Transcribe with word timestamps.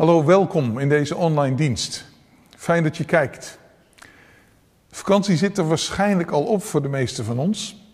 Hallo, 0.00 0.24
welkom 0.24 0.78
in 0.78 0.88
deze 0.88 1.16
online 1.16 1.56
dienst. 1.56 2.04
Fijn 2.56 2.82
dat 2.82 2.96
je 2.96 3.04
kijkt. 3.04 3.58
Vakantie 4.90 5.36
zit 5.36 5.58
er 5.58 5.68
waarschijnlijk 5.68 6.30
al 6.30 6.44
op 6.44 6.62
voor 6.62 6.82
de 6.82 6.88
meesten 6.88 7.24
van 7.24 7.38
ons. 7.38 7.84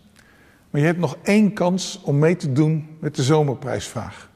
Maar 0.69 0.81
je 0.81 0.87
hebt 0.87 0.99
nog 0.99 1.17
één 1.23 1.53
kans 1.53 2.01
om 2.03 2.19
mee 2.19 2.35
te 2.35 2.51
doen 2.51 2.97
met 2.99 3.15
de 3.15 3.23
zomerprijsvraag. 3.23 4.29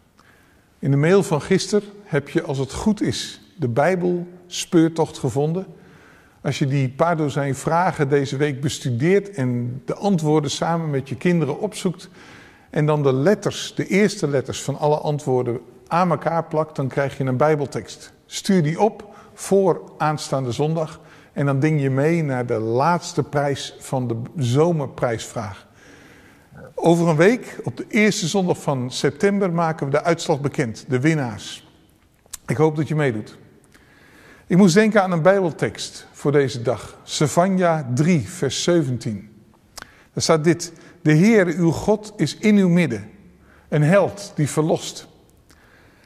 In 0.79 0.91
de 0.91 0.97
mail 0.97 1.23
van 1.23 1.41
gisteren 1.41 1.89
heb 2.03 2.29
je, 2.29 2.43
als 2.43 2.57
het 2.57 2.73
goed 2.73 3.01
is, 3.01 3.41
de 3.57 3.69
Bijbel 3.69 4.27
speurtocht 4.47 5.17
gevonden. 5.17 5.65
Als 6.41 6.59
je 6.59 6.67
die 6.67 6.89
paar 6.89 7.17
dozijn 7.17 7.55
vragen 7.55 8.09
deze 8.09 8.37
week 8.37 8.61
bestudeert 8.61 9.31
en 9.31 9.81
de 9.85 9.95
antwoorden 9.95 10.51
samen 10.51 10.89
met 10.89 11.09
je 11.09 11.15
kinderen 11.15 11.59
opzoekt 11.59 12.09
en 12.69 12.85
dan 12.85 13.03
de 13.03 13.13
letters, 13.13 13.75
de 13.75 13.87
eerste 13.87 14.27
letters 14.27 14.61
van 14.61 14.77
alle 14.77 14.97
antwoorden 14.97 15.59
aan 15.91 16.11
elkaar 16.11 16.43
plakt, 16.43 16.75
dan 16.75 16.87
krijg 16.87 17.17
je 17.17 17.23
een 17.23 17.37
Bijbeltekst. 17.37 18.13
Stuur 18.25 18.63
die 18.63 18.79
op 18.79 19.15
voor 19.33 19.81
aanstaande 19.97 20.51
zondag 20.51 20.99
en 21.33 21.45
dan 21.45 21.59
ding 21.59 21.81
je 21.81 21.89
mee 21.89 22.23
naar 22.23 22.45
de 22.45 22.59
laatste 22.59 23.23
prijs 23.23 23.75
van 23.79 24.07
de 24.07 24.43
zomerprijsvraag. 24.43 25.67
Over 26.75 27.07
een 27.07 27.15
week, 27.15 27.59
op 27.63 27.77
de 27.77 27.85
eerste 27.87 28.27
zondag 28.27 28.61
van 28.61 28.91
september, 28.91 29.53
maken 29.53 29.85
we 29.85 29.91
de 29.91 30.03
uitslag 30.03 30.41
bekend, 30.41 30.85
de 30.87 30.99
winnaars. 30.99 31.69
Ik 32.47 32.57
hoop 32.57 32.75
dat 32.75 32.87
je 32.87 32.95
meedoet. 32.95 33.37
Ik 34.47 34.57
moest 34.57 34.73
denken 34.73 35.03
aan 35.03 35.11
een 35.11 35.21
Bijbeltekst 35.21 36.07
voor 36.11 36.31
deze 36.31 36.61
dag. 36.61 36.97
Savanja 37.03 37.91
3, 37.93 38.29
vers 38.29 38.63
17. 38.63 39.29
Daar 40.13 40.23
staat 40.23 40.43
dit. 40.43 40.73
De 41.01 41.11
Heer, 41.11 41.45
uw 41.45 41.71
God, 41.71 42.13
is 42.15 42.37
in 42.37 42.55
uw 42.55 42.69
midden. 42.69 43.09
Een 43.69 43.83
held 43.83 44.31
die 44.35 44.49
verlost. 44.49 45.09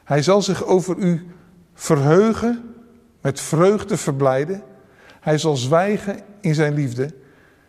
Hij 0.06 0.22
zal 0.22 0.42
zich 0.42 0.64
over 0.64 0.96
u 0.96 1.26
verheugen, 1.74 2.74
met 3.20 3.40
vreugde 3.40 3.96
verblijden. 3.96 4.62
Hij 5.20 5.38
zal 5.38 5.56
zwijgen 5.56 6.20
in 6.40 6.54
zijn 6.54 6.74
liefde. 6.74 7.14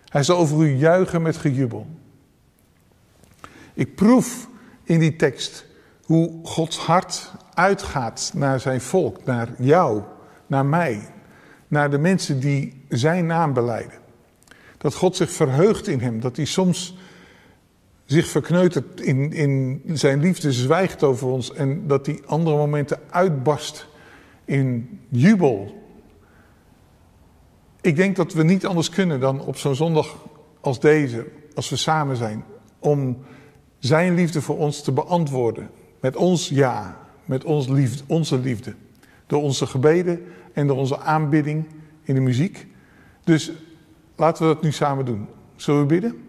Hij 0.05 0.23
zal 0.23 0.37
over 0.37 0.61
u 0.61 0.75
juichen 0.75 1.21
met 1.21 1.37
gejubel. 1.37 1.87
Ik 3.73 3.95
proef 3.95 4.47
in 4.83 4.99
die 4.99 5.15
tekst 5.15 5.65
hoe 6.03 6.39
Gods 6.43 6.77
hart 6.77 7.31
uitgaat 7.53 8.31
naar 8.35 8.59
zijn 8.59 8.81
volk, 8.81 9.25
naar 9.25 9.49
jou, 9.57 10.01
naar 10.47 10.65
mij, 10.65 11.09
naar 11.67 11.89
de 11.89 11.97
mensen 11.97 12.39
die 12.39 12.83
zijn 12.89 13.25
naam 13.25 13.53
beleiden. 13.53 13.99
Dat 14.77 14.93
God 14.93 15.15
zich 15.15 15.31
verheugt 15.31 15.87
in 15.87 15.99
hem, 15.99 16.19
dat 16.19 16.35
hij 16.35 16.45
soms 16.45 16.97
zich 18.07 18.27
verkneutert 18.27 19.01
in, 19.01 19.33
in 19.33 19.81
zijn 19.93 20.19
liefde, 20.19 20.51
zwijgt 20.51 21.03
over 21.03 21.27
ons 21.27 21.53
en 21.53 21.87
dat 21.87 22.05
hij 22.05 22.21
andere 22.25 22.57
momenten 22.57 22.99
uitbarst 23.09 23.87
in 24.45 24.99
jubel. 25.09 25.83
Ik 27.81 27.95
denk 27.95 28.15
dat 28.15 28.33
we 28.33 28.43
niet 28.43 28.65
anders 28.65 28.89
kunnen 28.89 29.19
dan 29.19 29.41
op 29.41 29.57
zo'n 29.57 29.75
zondag 29.75 30.25
als 30.61 30.79
deze, 30.79 31.25
als 31.55 31.69
we 31.69 31.75
samen 31.75 32.15
zijn, 32.15 32.43
om 32.79 33.17
zijn 33.79 34.13
liefde 34.13 34.41
voor 34.41 34.57
ons 34.57 34.81
te 34.81 34.91
beantwoorden. 34.91 35.69
Met 35.99 36.15
ons 36.15 36.49
ja, 36.49 36.97
met 37.25 37.43
ons 37.43 37.67
onze 38.07 38.37
liefde. 38.37 38.73
Door 39.27 39.41
onze 39.41 39.65
gebeden 39.65 40.21
en 40.53 40.67
door 40.67 40.77
onze 40.77 40.99
aanbidding 40.99 41.65
in 42.03 42.15
de 42.15 42.21
muziek. 42.21 42.67
Dus 43.23 43.51
laten 44.15 44.47
we 44.47 44.53
dat 44.53 44.63
nu 44.63 44.71
samen 44.71 45.05
doen. 45.05 45.27
Zullen 45.55 45.81
we 45.81 45.85
bidden? 45.85 46.26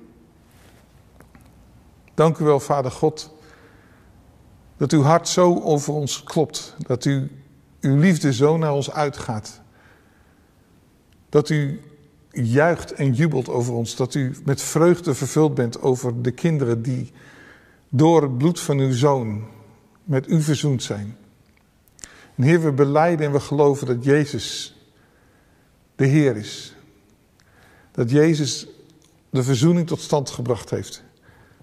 Dank 2.19 2.39
u 2.39 2.45
wel, 2.45 2.61
Vader 2.61 2.91
God, 2.91 3.31
dat 4.77 4.93
uw 4.93 5.03
hart 5.03 5.29
zo 5.29 5.61
over 5.61 5.95
ons 5.95 6.23
klopt. 6.23 6.75
Dat 6.79 7.05
u, 7.05 7.31
uw 7.81 7.97
liefde 7.97 8.33
zo 8.33 8.57
naar 8.57 8.73
ons 8.73 8.91
uitgaat. 8.91 9.61
Dat 11.29 11.49
u 11.49 11.81
juicht 12.31 12.93
en 12.93 13.13
jubelt 13.13 13.49
over 13.49 13.75
ons. 13.75 13.97
Dat 13.97 14.15
u 14.15 14.37
met 14.45 14.63
vreugde 14.63 15.15
vervuld 15.15 15.55
bent 15.55 15.83
over 15.83 16.23
de 16.23 16.31
kinderen 16.31 16.83
die 16.83 17.13
door 17.89 18.23
het 18.23 18.39
bloed 18.39 18.61
van 18.61 18.79
uw 18.79 18.93
zoon 18.93 19.45
met 20.05 20.29
u 20.29 20.43
verzoend 20.43 20.83
zijn. 20.83 21.17
En 22.35 22.43
Heer, 22.43 22.63
we 22.63 22.73
beleiden 22.73 23.27
en 23.27 23.33
we 23.33 23.41
geloven 23.41 23.87
dat 23.87 24.05
Jezus 24.05 24.77
de 25.97 26.07
Heer 26.07 26.37
is. 26.37 26.75
Dat 27.93 28.11
Jezus 28.11 28.67
de 29.31 29.43
verzoening 29.43 29.87
tot 29.87 30.01
stand 30.01 30.31
gebracht 30.31 30.71
heeft 30.71 31.07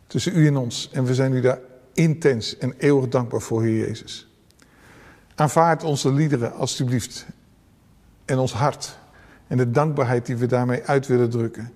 tussen 0.08 0.36
u 0.36 0.48
en 0.48 0.58
ons. 0.58 0.90
En 0.92 1.04
we 1.04 1.14
zijn 1.14 1.34
u 1.34 1.42
daar 1.42 1.60
intens 1.94 2.58
en 2.58 2.74
eeuwig 2.78 3.08
dankbaar 3.10 3.42
voor, 3.42 3.64
Heer 3.64 3.88
Jezus. 3.88 4.28
Aanvaard 5.36 5.84
onze 5.84 6.14
liederen 6.14 6.54
alstublieft 6.54 7.26
en 8.26 8.38
ons 8.38 8.54
hart 8.54 8.98
en 9.48 9.58
de 9.58 9.72
dankbaarheid 9.72 10.26
die 10.26 10.36
we 10.36 10.46
daarmee 10.46 10.84
uit 10.84 11.08
willen 11.08 11.30
drukken. 11.30 11.74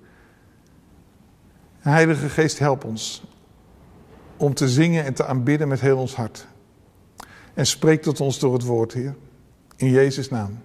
Heilige 1.80 2.30
Geest, 2.30 2.60
help 2.60 2.84
ons 2.84 3.24
om 4.38 4.54
te 4.54 4.70
zingen 4.70 5.06
en 5.06 5.14
te 5.14 5.26
aanbidden 5.26 5.68
met 5.68 5.82
heel 5.82 5.98
ons 5.98 6.16
hart. 6.16 6.48
En 7.54 7.66
spreek 7.66 8.02
tot 8.02 8.22
ons 8.22 8.40
door 8.40 8.54
het 8.54 8.64
woord, 8.64 8.94
Heer. 8.94 9.16
In 9.76 9.90
Jezus' 9.90 10.30
naam. 10.30 10.60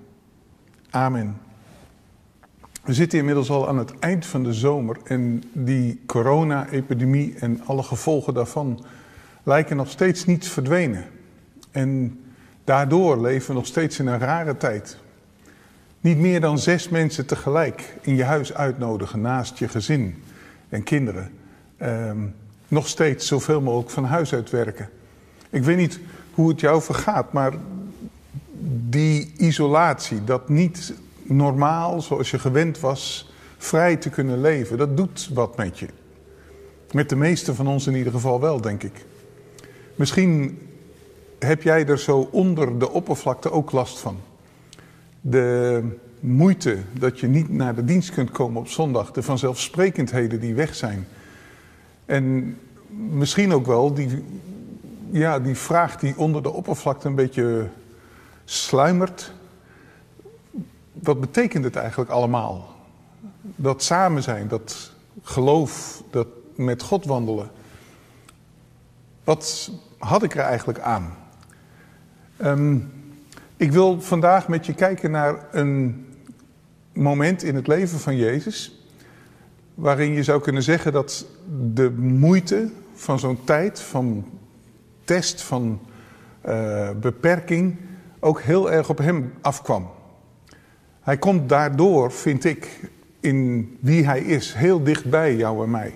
Amen. 0.91 1.41
We 2.84 2.95
zitten 2.95 3.19
inmiddels 3.19 3.50
al 3.50 3.69
aan 3.69 3.78
het 3.78 3.99
eind 3.99 4.27
van 4.27 4.43
de 4.43 4.53
zomer 4.53 4.97
en 5.05 5.43
die 5.53 6.00
corona-epidemie 6.06 7.34
en 7.39 7.61
alle 7.67 7.83
gevolgen 7.83 8.34
daarvan 8.34 8.84
lijken 9.43 9.77
nog 9.77 9.91
steeds 9.91 10.25
niet 10.25 10.49
verdwenen. 10.49 11.05
En 11.71 12.21
daardoor 12.65 13.21
leven 13.21 13.49
we 13.49 13.55
nog 13.55 13.67
steeds 13.67 13.99
in 13.99 14.06
een 14.06 14.19
rare 14.19 14.56
tijd. 14.56 14.97
Niet 16.00 16.19
meer 16.19 16.41
dan 16.41 16.59
zes 16.59 16.89
mensen 16.89 17.27
tegelijk 17.27 17.94
in 18.00 18.17
je 18.17 18.25
huis 18.25 18.55
uitnodigen 18.55 19.21
naast 19.21 19.59
je 19.59 19.69
gezin 19.69 20.23
en 20.69 20.83
kinderen. 20.83 21.31
Ehm, 21.77 22.19
nog 22.69 22.89
steeds 22.89 23.27
zoveel 23.27 23.61
mogelijk 23.61 23.91
van 23.91 24.05
huis 24.05 24.34
uit 24.34 24.50
werken. 24.50 24.89
Ik 25.50 25.62
weet 25.62 25.77
niet 25.77 26.00
hoe 26.31 26.49
het 26.49 26.61
jou 26.61 26.83
vergaat, 26.83 27.33
maar 27.33 27.53
die 28.89 29.33
isolatie, 29.37 30.25
dat 30.25 30.49
niet 30.49 30.94
normaal, 31.37 32.03
zoals 32.03 32.31
je 32.31 32.39
gewend 32.39 32.81
was, 32.81 33.33
vrij 33.59 33.97
te 33.97 34.11
kunnen 34.11 34.41
leven, 34.41 34.78
dat 34.78 34.97
doet 34.97 35.31
wat 35.33 35.56
met 35.56 35.78
je. 35.78 35.87
Met 36.93 37.09
de 37.09 37.17
meeste 37.17 37.55
van 37.55 37.67
ons 37.67 37.87
in 37.87 37.95
ieder 37.95 38.12
geval 38.12 38.41
wel, 38.41 38.61
denk 38.61 38.83
ik. 38.83 39.05
Misschien 39.94 40.59
heb 41.39 41.62
jij 41.62 41.87
er 41.87 41.99
zo 41.99 42.28
onder 42.31 42.78
de 42.78 42.91
oppervlakte 42.91 43.50
ook 43.50 43.73
last 43.73 43.99
van. 43.99 44.17
De 45.21 45.83
moeite 46.21 46.78
dat 46.99 47.21
je 47.21 47.27
niet 47.27 47.49
naar 47.49 47.75
de 47.75 47.84
dienst 47.84 48.11
kunt 48.11 48.31
komen 48.31 48.61
op 48.61 48.69
zondag, 48.69 49.11
de 49.11 49.23
vanzelfsprekendheden 49.23 50.41
die 50.41 50.55
weg 50.55 50.75
zijn. 50.75 51.06
En 52.06 52.56
misschien 53.11 53.53
ook 53.53 53.67
wel 53.67 53.94
die, 53.94 54.25
ja, 55.11 55.39
die 55.41 55.55
vraag 55.55 55.97
die 55.97 56.17
onder 56.17 56.43
de 56.43 56.53
oppervlakte 56.53 57.09
een 57.09 57.15
beetje 57.15 57.69
sluimert. 58.44 59.33
Wat 61.03 61.21
betekent 61.21 61.65
het 61.65 61.77
eigenlijk 61.77 62.10
allemaal? 62.10 62.75
Dat 63.41 63.82
samen 63.82 64.22
zijn, 64.22 64.49
dat 64.49 64.93
geloof, 65.22 66.03
dat 66.10 66.27
met 66.55 66.82
God 66.82 67.05
wandelen. 67.05 67.50
Wat 69.25 69.71
had 69.99 70.22
ik 70.22 70.34
er 70.34 70.44
eigenlijk 70.44 70.78
aan? 70.78 71.15
Ehm, 72.37 72.78
ik 73.56 73.72
wil 73.72 74.00
vandaag 74.00 74.49
met 74.49 74.66
je 74.66 74.75
kijken 74.75 75.10
naar 75.10 75.49
een 75.50 76.06
moment 76.93 77.43
in 77.43 77.55
het 77.55 77.66
leven 77.66 77.99
van 77.99 78.16
Jezus. 78.16 78.87
Waarin 79.75 80.12
je 80.12 80.22
zou 80.22 80.41
kunnen 80.41 80.62
zeggen 80.62 80.93
dat 80.93 81.26
de 81.72 81.91
moeite 81.91 82.71
van 82.94 83.19
zo'n 83.19 83.44
tijd, 83.44 83.81
van 83.81 84.25
test, 85.05 85.43
van 85.43 85.81
uh, 86.47 86.91
beperking, 87.00 87.76
ook 88.21 88.41
heel 88.41 88.71
erg 88.71 88.88
op 88.88 88.99
hem 88.99 89.32
afkwam. 89.40 89.90
Hij 91.05 91.17
komt 91.17 91.49
daardoor, 91.49 92.12
vind 92.12 92.45
ik, 92.45 92.81
in 93.21 93.77
wie 93.81 94.06
hij 94.06 94.21
is, 94.21 94.55
heel 94.55 94.83
dichtbij 94.83 95.37
jou 95.37 95.65
en 95.65 95.71
mij. 95.71 95.95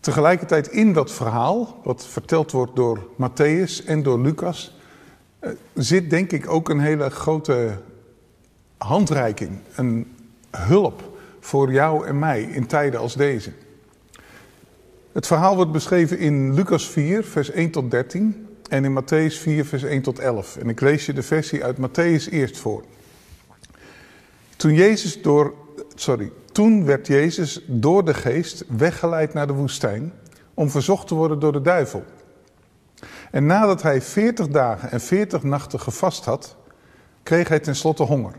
Tegelijkertijd 0.00 0.68
in 0.68 0.92
dat 0.92 1.12
verhaal, 1.12 1.80
wat 1.84 2.06
verteld 2.06 2.50
wordt 2.50 2.76
door 2.76 3.08
Matthäus 3.12 3.84
en 3.86 4.02
door 4.02 4.20
Lucas, 4.20 4.78
uh, 5.40 5.50
zit 5.74 6.10
denk 6.10 6.32
ik 6.32 6.48
ook 6.48 6.68
een 6.68 6.80
hele 6.80 7.10
grote 7.10 7.78
handreiking, 8.76 9.58
een 9.74 10.16
hulp 10.50 11.18
voor 11.40 11.72
jou 11.72 12.06
en 12.06 12.18
mij 12.18 12.42
in 12.42 12.66
tijden 12.66 13.00
als 13.00 13.14
deze. 13.14 13.52
Het 15.12 15.26
verhaal 15.26 15.56
wordt 15.56 15.72
beschreven 15.72 16.18
in 16.18 16.54
Lucas 16.54 16.88
4, 16.88 17.24
vers 17.24 17.50
1 17.50 17.70
tot 17.70 17.90
13 17.90 18.46
en 18.68 18.84
in 18.84 19.02
Matthäus 19.02 19.34
4, 19.40 19.64
vers 19.64 19.82
1 19.82 20.02
tot 20.02 20.18
11. 20.18 20.56
En 20.56 20.68
ik 20.68 20.80
lees 20.80 21.06
je 21.06 21.12
de 21.12 21.22
versie 21.22 21.64
uit 21.64 21.76
Matthäus 21.76 22.30
eerst 22.30 22.58
voor. 22.58 22.84
Toen, 24.60 24.74
Jezus 24.74 25.22
door, 25.22 25.54
sorry, 25.94 26.32
toen 26.52 26.84
werd 26.84 27.06
Jezus 27.06 27.64
door 27.66 28.04
de 28.04 28.14
geest 28.14 28.64
weggeleid 28.68 29.34
naar 29.34 29.46
de 29.46 29.52
woestijn 29.52 30.12
om 30.54 30.70
verzocht 30.70 31.06
te 31.06 31.14
worden 31.14 31.38
door 31.38 31.52
de 31.52 31.60
duivel. 31.60 32.04
En 33.30 33.46
nadat 33.46 33.82
hij 33.82 34.02
veertig 34.02 34.48
dagen 34.48 34.90
en 34.90 35.00
veertig 35.00 35.42
nachten 35.42 35.80
gevast 35.80 36.24
had, 36.24 36.56
kreeg 37.22 37.48
hij 37.48 37.60
tenslotte 37.60 38.02
honger. 38.02 38.34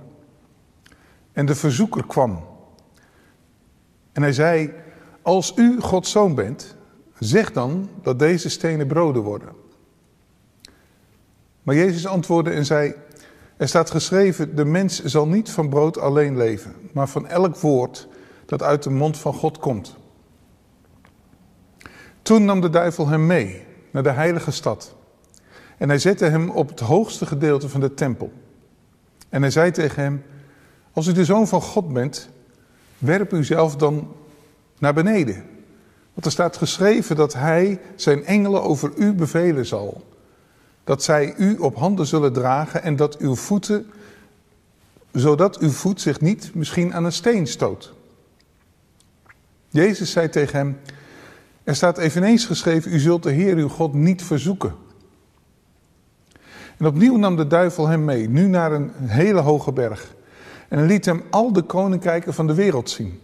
En 1.32 1.46
de 1.46 1.56
verzoeker 1.56 2.06
kwam. 2.08 2.44
En 4.12 4.22
hij 4.22 4.34
zei, 4.34 4.74
als 5.22 5.54
u 5.56 5.80
Gods 5.80 6.12
zoon 6.12 6.36
bent, 6.36 6.76
zeg 7.20 7.52
dan 7.52 7.90
dat 8.02 8.20
deze 8.20 8.50
stenen 8.50 8.88
broden 8.88 9.22
worden. 9.22 9.50
Maar 11.64 11.76
Jezus 11.76 12.08
antwoordde 12.08 12.52
en 12.52 12.66
zei, 12.66 12.96
er 13.62 13.68
staat 13.68 13.92
geschreven, 13.92 14.56
de 14.56 14.66
mens 14.66 15.04
zal 15.04 15.28
niet 15.28 15.50
van 15.50 15.70
brood 15.70 15.98
alleen 15.98 16.38
leven, 16.38 16.76
maar 16.94 17.10
van 17.10 17.28
elk 17.28 17.58
woord 17.58 18.08
dat 18.46 18.64
uit 18.64 18.84
de 18.84 18.90
mond 18.90 19.18
van 19.18 19.34
God 19.34 19.58
komt. 19.58 19.96
Toen 22.22 22.46
nam 22.46 22.62
de 22.62 22.70
duivel 22.70 23.08
hem 23.08 23.26
mee 23.26 23.64
naar 23.92 24.04
de 24.04 24.12
heilige 24.12 24.52
stad. 24.52 24.96
En 25.78 25.90
hij 25.90 26.00
zette 26.00 26.26
hem 26.26 26.50
op 26.50 26.70
het 26.70 26.80
hoogste 26.80 27.26
gedeelte 27.26 27.70
van 27.70 27.80
de 27.80 27.94
tempel. 27.94 28.32
En 29.30 29.42
hij 29.42 29.52
zei 29.52 29.72
tegen 29.72 30.04
hem, 30.04 30.24
als 30.94 31.08
u 31.08 31.12
de 31.12 31.26
zoon 31.26 31.48
van 31.48 31.62
God 31.62 31.94
bent, 31.94 32.30
werp 32.98 33.34
u 33.34 33.44
zelf 33.44 33.76
dan 33.76 34.16
naar 34.80 34.94
beneden. 34.94 35.46
Want 36.14 36.26
er 36.26 36.32
staat 36.32 36.58
geschreven 36.58 37.16
dat 37.16 37.34
hij 37.34 37.80
zijn 37.96 38.26
engelen 38.26 38.64
over 38.64 38.92
u 38.96 39.14
bevelen 39.14 39.66
zal. 39.66 40.11
Dat 40.84 41.04
zij 41.04 41.34
u 41.38 41.58
op 41.58 41.76
handen 41.76 42.06
zullen 42.06 42.34
dragen 42.34 42.84
en 42.84 42.96
dat 42.96 43.18
uw 43.18 43.36
voeten, 43.36 43.90
zodat 45.12 45.58
uw 45.58 45.70
voet 45.70 46.02
zich 46.02 46.22
niet 46.22 46.52
misschien 46.54 46.94
aan 46.94 47.06
een 47.06 47.12
steen 47.12 47.48
stoot. 47.48 47.94
Jezus 49.70 50.12
zei 50.12 50.30
tegen 50.30 50.58
hem, 50.58 50.80
er 51.64 51.76
staat 51.76 51.98
eveneens 51.98 52.46
geschreven, 52.46 52.94
u 52.94 53.00
zult 53.00 53.24
de 53.24 53.32
Heer 53.32 53.56
uw 53.56 53.70
God 53.70 53.94
niet 53.94 54.24
verzoeken. 54.24 54.76
En 56.78 56.86
opnieuw 56.86 57.18
nam 57.18 57.36
de 57.36 57.48
duivel 57.48 57.88
hem 57.88 58.06
mee, 58.06 58.30
nu 58.30 58.48
naar 58.48 58.72
een 58.72 58.92
hele 58.96 59.40
hoge 59.40 59.72
berg. 59.72 60.16
En 60.68 60.86
liet 60.86 61.06
hem 61.06 61.24
al 61.30 61.54
de 61.54 61.62
koninkrijken 61.62 62.34
van 62.34 62.48
de 62.48 62.54
wereld 62.54 62.90
zien, 62.90 63.20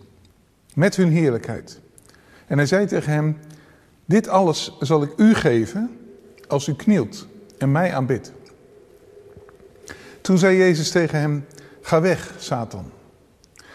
met 0.74 0.96
hun 0.96 1.12
heerlijkheid. 1.12 1.80
En 2.48 2.58
hij 2.58 2.66
zei 2.66 2.86
tegen 2.86 3.14
hem, 3.14 3.38
dit 4.06 4.28
alles 4.28 4.78
zal 4.80 5.04
ik 5.04 5.14
u 5.18 5.34
geven 5.34 5.98
als 6.48 6.68
u 6.68 6.74
knielt 6.74 7.28
en 7.58 7.72
mij 7.72 7.94
aanbidt. 7.94 8.32
Toen 10.22 10.38
zei 10.38 10.58
Jezus 10.58 10.92
tegen 10.92 11.20
hem, 11.20 11.46
ga 11.82 12.02
weg, 12.02 12.34
Satan. 12.38 12.92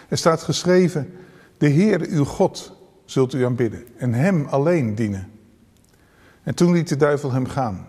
Er 0.08 0.19
staat 0.19 0.43
geschreven, 0.43 1.14
de 1.58 1.69
Heer 1.69 2.00
uw 2.00 2.25
God 2.25 2.76
zult 3.05 3.34
u 3.34 3.44
aanbidden 3.44 3.84
en 3.96 4.14
hem 4.14 4.46
alleen 4.46 4.94
dienen. 4.94 5.31
En 6.43 6.55
toen 6.55 6.73
liet 6.73 6.88
de 6.88 6.96
duivel 6.96 7.32
hem 7.32 7.46
gaan. 7.46 7.88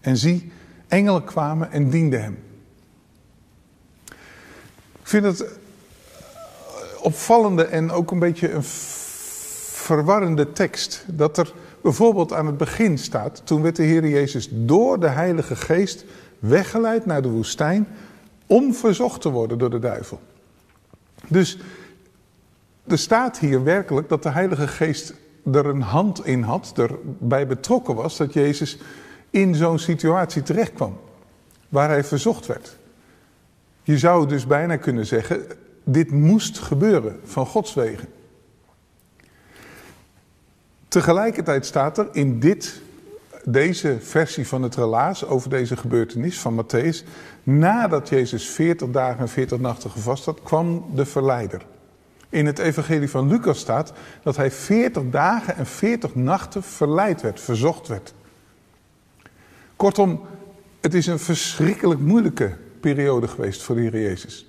En 0.00 0.16
zie, 0.16 0.52
engelen 0.88 1.24
kwamen 1.24 1.70
en 1.72 1.90
dienden 1.90 2.22
hem. 2.22 2.38
Ik 5.00 5.12
vind 5.12 5.24
het 5.24 5.58
opvallende 7.00 7.64
en 7.64 7.90
ook 7.90 8.10
een 8.10 8.18
beetje 8.18 8.52
een 8.52 8.64
verwarrende 8.64 10.52
tekst. 10.52 11.04
Dat 11.06 11.38
er 11.38 11.52
bijvoorbeeld 11.86 12.32
aan 12.32 12.46
het 12.46 12.56
begin 12.56 12.98
staat, 12.98 13.42
toen 13.44 13.62
werd 13.62 13.76
de 13.76 13.82
Heer 13.82 14.08
Jezus 14.08 14.48
door 14.52 15.00
de 15.00 15.08
Heilige 15.08 15.56
Geest 15.56 16.04
weggeleid 16.38 17.06
naar 17.06 17.22
de 17.22 17.28
woestijn 17.28 17.86
om 18.46 18.74
verzocht 18.74 19.20
te 19.20 19.30
worden 19.30 19.58
door 19.58 19.70
de 19.70 19.78
duivel. 19.78 20.20
Dus 21.28 21.58
er 22.86 22.98
staat 22.98 23.38
hier 23.38 23.64
werkelijk 23.64 24.08
dat 24.08 24.22
de 24.22 24.30
Heilige 24.30 24.68
Geest 24.68 25.14
er 25.52 25.66
een 25.66 25.80
hand 25.80 26.26
in 26.26 26.42
had, 26.42 26.72
erbij 26.76 27.46
betrokken 27.46 27.94
was 27.94 28.16
dat 28.16 28.32
Jezus 28.32 28.78
in 29.30 29.54
zo'n 29.54 29.78
situatie 29.78 30.42
terechtkwam, 30.42 30.98
waar 31.68 31.88
hij 31.88 32.04
verzocht 32.04 32.46
werd. 32.46 32.76
Je 33.82 33.98
zou 33.98 34.28
dus 34.28 34.46
bijna 34.46 34.76
kunnen 34.76 35.06
zeggen, 35.06 35.46
dit 35.84 36.10
moest 36.10 36.58
gebeuren 36.58 37.20
van 37.24 37.46
Gods 37.46 37.74
wegen. 37.74 38.08
Tegelijkertijd 40.88 41.66
staat 41.66 41.98
er 41.98 42.08
in 42.12 42.40
dit, 42.40 42.80
deze 43.44 43.96
versie 44.00 44.46
van 44.46 44.62
het 44.62 44.74
relaas 44.74 45.24
over 45.24 45.50
deze 45.50 45.76
gebeurtenis 45.76 46.38
van 46.38 46.64
Matthäus, 46.64 47.04
nadat 47.42 48.08
Jezus 48.08 48.48
40 48.48 48.90
dagen 48.90 49.18
en 49.20 49.28
40 49.28 49.58
nachten 49.58 49.90
gevast 49.90 50.24
had, 50.24 50.42
kwam 50.42 50.84
de 50.94 51.06
verleider. 51.06 51.66
In 52.28 52.46
het 52.46 52.58
evangelie 52.58 53.10
van 53.10 53.28
Lucas 53.28 53.58
staat 53.58 53.92
dat 54.22 54.36
hij 54.36 54.50
40 54.50 55.02
dagen 55.10 55.56
en 55.56 55.66
40 55.66 56.14
nachten 56.14 56.62
verleid 56.62 57.22
werd, 57.22 57.40
verzocht 57.40 57.88
werd. 57.88 58.14
Kortom, 59.76 60.20
het 60.80 60.94
is 60.94 61.06
een 61.06 61.18
verschrikkelijk 61.18 62.00
moeilijke 62.00 62.56
periode 62.80 63.28
geweest 63.28 63.62
voor 63.62 63.74
de 63.74 63.80
Heer 63.80 64.00
Jezus. 64.00 64.46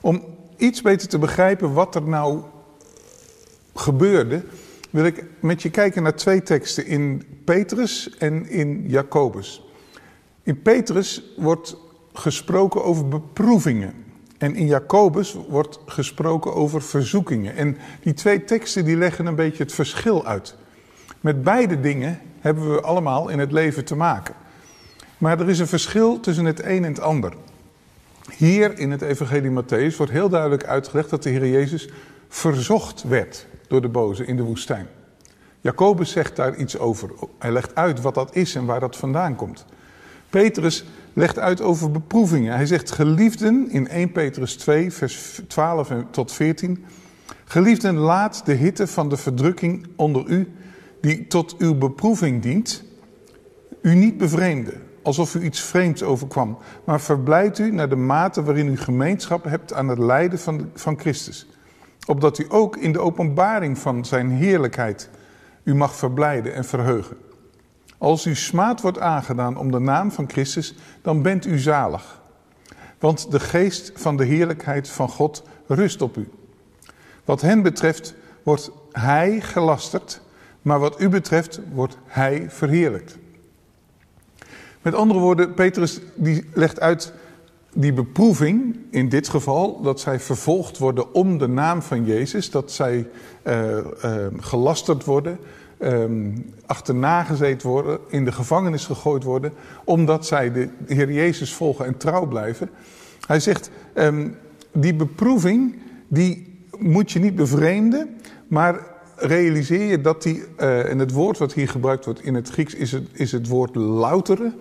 Om 0.00 0.24
iets 0.56 0.82
beter 0.82 1.08
te 1.08 1.18
begrijpen 1.18 1.72
wat 1.72 1.94
er 1.94 2.02
nou 2.02 2.42
gebeurde, 3.74 4.44
wil 4.90 5.04
ik 5.04 5.24
met 5.40 5.62
je 5.62 5.70
kijken 5.70 6.02
naar 6.02 6.14
twee 6.14 6.42
teksten 6.42 6.86
in 6.86 7.24
Petrus 7.44 8.16
en 8.18 8.48
in 8.48 8.84
Jacobus. 8.86 9.64
In 10.42 10.62
Petrus 10.62 11.22
wordt 11.36 11.76
gesproken 12.12 12.84
over 12.84 13.08
beproevingen. 13.08 13.94
En 14.38 14.54
in 14.54 14.66
Jacobus 14.66 15.36
wordt 15.48 15.78
gesproken 15.86 16.54
over 16.54 16.82
verzoekingen. 16.82 17.56
En 17.56 17.76
die 18.02 18.14
twee 18.14 18.44
teksten 18.44 18.84
die 18.84 18.96
leggen 18.96 19.26
een 19.26 19.34
beetje 19.34 19.62
het 19.62 19.72
verschil 19.72 20.26
uit. 20.26 20.56
Met 21.20 21.42
beide 21.42 21.80
dingen 21.80 22.20
hebben 22.40 22.74
we 22.74 22.80
allemaal 22.80 23.28
in 23.28 23.38
het 23.38 23.52
leven 23.52 23.84
te 23.84 23.96
maken. 23.96 24.34
Maar 25.18 25.40
er 25.40 25.48
is 25.48 25.58
een 25.58 25.66
verschil 25.66 26.20
tussen 26.20 26.44
het 26.44 26.62
een 26.62 26.84
en 26.84 26.92
het 26.92 27.00
ander. 27.00 27.32
Hier 28.36 28.78
in 28.78 28.90
het 28.90 29.02
Evangelie 29.02 29.62
Matthäus 29.62 29.96
wordt 29.96 30.12
heel 30.12 30.28
duidelijk 30.28 30.64
uitgelegd 30.64 31.10
dat 31.10 31.22
de 31.22 31.30
Heer 31.30 31.48
Jezus 31.48 31.88
verzocht 32.28 33.02
werd 33.02 33.46
door 33.70 33.80
de 33.80 33.88
boze 33.88 34.24
in 34.24 34.36
de 34.36 34.42
woestijn. 34.42 34.86
Jacobus 35.60 36.10
zegt 36.10 36.36
daar 36.36 36.56
iets 36.56 36.78
over. 36.78 37.10
Hij 37.38 37.52
legt 37.52 37.74
uit 37.74 38.00
wat 38.00 38.14
dat 38.14 38.36
is 38.36 38.54
en 38.54 38.64
waar 38.64 38.80
dat 38.80 38.96
vandaan 38.96 39.36
komt. 39.36 39.64
Petrus 40.30 40.84
legt 41.12 41.38
uit 41.38 41.60
over 41.60 41.90
beproevingen. 41.90 42.54
Hij 42.54 42.66
zegt, 42.66 42.90
geliefden, 42.90 43.70
in 43.70 43.88
1 43.88 44.12
Petrus 44.12 44.56
2, 44.56 44.92
vers 44.92 45.40
12 45.46 45.92
tot 46.10 46.32
14. 46.32 46.84
Geliefden, 47.44 47.94
laat 47.94 48.42
de 48.44 48.52
hitte 48.52 48.86
van 48.86 49.08
de 49.08 49.16
verdrukking 49.16 49.86
onder 49.96 50.26
u, 50.26 50.52
die 51.00 51.26
tot 51.26 51.56
uw 51.56 51.74
beproeving 51.74 52.42
dient, 52.42 52.84
u 53.82 53.94
niet 53.94 54.18
bevreemden, 54.18 54.82
alsof 55.02 55.34
u 55.34 55.42
iets 55.42 55.60
vreemds 55.60 56.02
overkwam. 56.02 56.58
Maar 56.84 57.00
verblijd 57.00 57.58
u 57.58 57.72
naar 57.72 57.88
de 57.88 57.96
mate 57.96 58.42
waarin 58.42 58.68
u 58.68 58.76
gemeenschap 58.76 59.44
hebt 59.44 59.72
aan 59.72 59.88
het 59.88 59.98
lijden 59.98 60.38
van, 60.38 60.70
van 60.74 60.98
Christus. 60.98 61.46
Opdat 62.10 62.38
u 62.38 62.46
ook 62.48 62.76
in 62.76 62.92
de 62.92 63.00
openbaring 63.00 63.78
van 63.78 64.04
zijn 64.04 64.30
heerlijkheid 64.30 65.10
u 65.62 65.74
mag 65.74 65.94
verblijden 65.94 66.54
en 66.54 66.64
verheugen. 66.64 67.16
Als 67.98 68.26
u 68.26 68.34
smaad 68.34 68.80
wordt 68.80 68.98
aangedaan 68.98 69.56
om 69.56 69.70
de 69.70 69.78
naam 69.78 70.12
van 70.12 70.30
Christus, 70.30 70.74
dan 71.02 71.22
bent 71.22 71.46
u 71.46 71.58
zalig. 71.58 72.20
Want 72.98 73.30
de 73.30 73.40
geest 73.40 73.92
van 73.94 74.16
de 74.16 74.24
heerlijkheid 74.24 74.88
van 74.88 75.08
God 75.08 75.42
rust 75.66 76.02
op 76.02 76.16
u. 76.16 76.28
Wat 77.24 77.40
hen 77.40 77.62
betreft 77.62 78.14
wordt 78.42 78.70
hij 78.92 79.40
gelasterd, 79.40 80.20
maar 80.62 80.78
wat 80.78 81.00
u 81.00 81.08
betreft 81.08 81.60
wordt 81.72 81.98
hij 82.06 82.46
verheerlijkt. 82.48 83.18
Met 84.82 84.94
andere 84.94 85.20
woorden, 85.20 85.54
Petrus 85.54 86.00
die 86.14 86.48
legt 86.54 86.80
uit 86.80 87.12
die 87.72 87.92
beproeving, 87.92 88.76
in 88.90 89.08
dit 89.08 89.28
geval, 89.28 89.80
dat 89.82 90.00
zij 90.00 90.20
vervolgd 90.20 90.78
worden 90.78 91.14
om 91.14 91.38
de 91.38 91.48
naam 91.48 91.82
van 91.82 92.04
Jezus, 92.04 92.50
dat 92.50 92.72
zij 92.72 93.08
uh, 93.44 93.76
uh, 93.76 94.26
gelasterd 94.36 95.04
worden, 95.04 95.38
um, 95.78 96.52
achterna 96.66 97.22
gezeten 97.22 97.68
worden, 97.68 97.98
in 98.08 98.24
de 98.24 98.32
gevangenis 98.32 98.86
gegooid 98.86 99.24
worden, 99.24 99.52
omdat 99.84 100.26
zij 100.26 100.52
de 100.52 100.68
Heer 100.86 101.12
Jezus 101.12 101.54
volgen 101.54 101.86
en 101.86 101.96
trouw 101.96 102.26
blijven. 102.26 102.70
Hij 103.26 103.40
zegt, 103.40 103.70
um, 103.94 104.36
die 104.72 104.94
beproeving, 104.94 105.78
die 106.08 106.58
moet 106.78 107.12
je 107.12 107.18
niet 107.18 107.34
bevreemden, 107.34 108.08
maar 108.48 108.80
realiseer 109.16 109.84
je 109.90 110.00
dat 110.00 110.22
die, 110.22 110.44
uh, 110.60 110.90
en 110.90 110.98
het 110.98 111.12
woord 111.12 111.38
wat 111.38 111.52
hier 111.52 111.68
gebruikt 111.68 112.04
wordt 112.04 112.22
in 112.22 112.34
het 112.34 112.48
Grieks 112.48 112.74
is 112.74 112.92
het, 112.92 113.08
is 113.12 113.32
het 113.32 113.48
woord 113.48 113.74
loutere, 113.74 114.52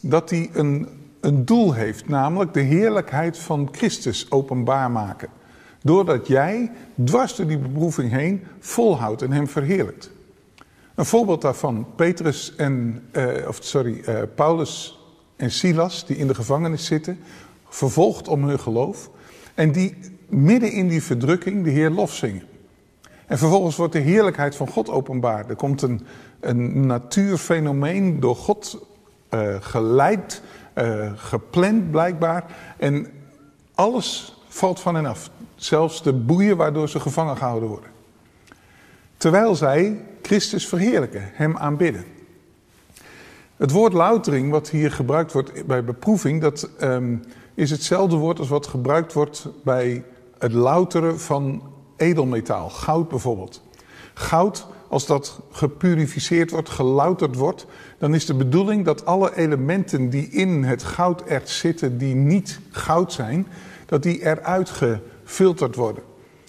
dat 0.00 0.28
die 0.28 0.50
een, 0.52 0.88
een 1.22 1.44
doel 1.44 1.72
heeft, 1.72 2.08
namelijk 2.08 2.54
de 2.54 2.60
heerlijkheid 2.60 3.38
van 3.38 3.68
Christus 3.72 4.30
openbaar 4.30 4.90
maken. 4.90 5.28
Doordat 5.82 6.26
jij 6.26 6.70
dwars 7.04 7.36
door 7.36 7.46
die 7.46 7.58
beproeving 7.58 8.10
heen 8.10 8.44
volhoudt 8.58 9.22
en 9.22 9.32
hem 9.32 9.48
verheerlijkt. 9.48 10.10
Een 10.94 11.04
voorbeeld 11.04 11.42
daarvan, 11.42 11.86
Petrus 11.96 12.54
en, 12.56 13.02
uh, 13.12 13.48
of 13.48 13.58
sorry, 13.60 14.02
uh, 14.08 14.18
Paulus 14.34 14.98
en 15.36 15.50
Silas, 15.50 16.06
die 16.06 16.16
in 16.16 16.26
de 16.26 16.34
gevangenis 16.34 16.84
zitten, 16.84 17.18
vervolgd 17.68 18.28
om 18.28 18.44
hun 18.44 18.60
geloof, 18.60 19.10
en 19.54 19.72
die 19.72 19.96
midden 20.28 20.72
in 20.72 20.88
die 20.88 21.02
verdrukking 21.02 21.64
de 21.64 21.70
Heer 21.70 21.90
lof 21.90 22.14
zingen. 22.14 22.42
En 23.26 23.38
vervolgens 23.38 23.76
wordt 23.76 23.92
de 23.92 23.98
heerlijkheid 23.98 24.56
van 24.56 24.68
God 24.68 24.88
openbaar. 24.88 25.48
Er 25.48 25.56
komt 25.56 25.82
een, 25.82 26.00
een 26.40 26.86
natuurfenomeen 26.86 28.20
door 28.20 28.36
God 28.36 28.86
uh, 29.34 29.54
geleid, 29.60 30.42
uh, 30.74 31.12
gepland 31.16 31.90
blijkbaar. 31.90 32.44
En 32.76 33.06
alles 33.74 34.36
valt 34.48 34.80
van 34.80 34.94
hen 34.94 35.06
af. 35.06 35.30
Zelfs 35.54 36.02
de 36.02 36.12
boeien 36.12 36.56
waardoor 36.56 36.88
ze 36.88 37.00
gevangen 37.00 37.36
gehouden 37.36 37.68
worden. 37.68 37.90
Terwijl 39.16 39.54
zij 39.54 40.04
Christus 40.22 40.68
verheerlijken, 40.68 41.30
hem 41.32 41.56
aanbidden. 41.56 42.04
Het 43.56 43.70
woord 43.70 43.92
loutering, 43.92 44.50
wat 44.50 44.70
hier 44.70 44.92
gebruikt 44.92 45.32
wordt 45.32 45.66
bij 45.66 45.84
beproeving, 45.84 46.40
dat 46.40 46.68
um, 46.80 47.22
is 47.54 47.70
hetzelfde 47.70 48.16
woord 48.16 48.38
als 48.38 48.48
wat 48.48 48.66
gebruikt 48.66 49.12
wordt 49.12 49.48
bij 49.64 50.04
het 50.38 50.52
louteren 50.52 51.20
van 51.20 51.62
edelmetaal, 51.96 52.70
goud 52.70 53.08
bijvoorbeeld. 53.08 53.62
Goud, 54.14 54.66
als 54.92 55.06
dat 55.06 55.40
gepurificeerd 55.50 56.50
wordt, 56.50 56.68
gelouterd 56.68 57.36
wordt, 57.36 57.66
dan 57.98 58.14
is 58.14 58.26
de 58.26 58.34
bedoeling 58.34 58.84
dat 58.84 59.06
alle 59.06 59.36
elementen 59.36 60.08
die 60.08 60.28
in 60.28 60.64
het 60.64 60.82
gouderts 60.82 61.58
zitten, 61.58 61.98
die 61.98 62.14
niet 62.14 62.60
goud 62.70 63.12
zijn, 63.12 63.46
dat 63.86 64.02
die 64.02 64.24
eruit 64.24 64.70
gefilterd 64.70 65.74
worden. 65.74 66.02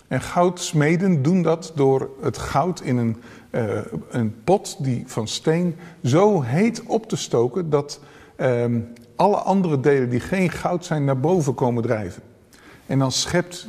En 0.07 0.21
goudsmeden 0.21 1.21
doen 1.21 1.41
dat 1.41 1.71
door 1.75 2.09
het 2.21 2.37
goud 2.37 2.81
in 2.81 2.97
een, 2.97 3.17
uh, 3.51 3.79
een 4.09 4.35
pot 4.43 4.83
die 4.83 5.03
van 5.05 5.27
steen 5.27 5.75
zo 6.03 6.41
heet 6.41 6.83
op 6.85 7.09
te 7.09 7.15
stoken 7.15 7.69
dat 7.69 7.99
uh, 8.37 8.65
alle 9.15 9.37
andere 9.37 9.79
delen 9.79 10.09
die 10.09 10.19
geen 10.19 10.49
goud 10.49 10.85
zijn 10.85 11.05
naar 11.05 11.19
boven 11.19 11.53
komen 11.53 11.83
drijven. 11.83 12.23
En 12.85 12.99
dan 12.99 13.11
schept 13.11 13.67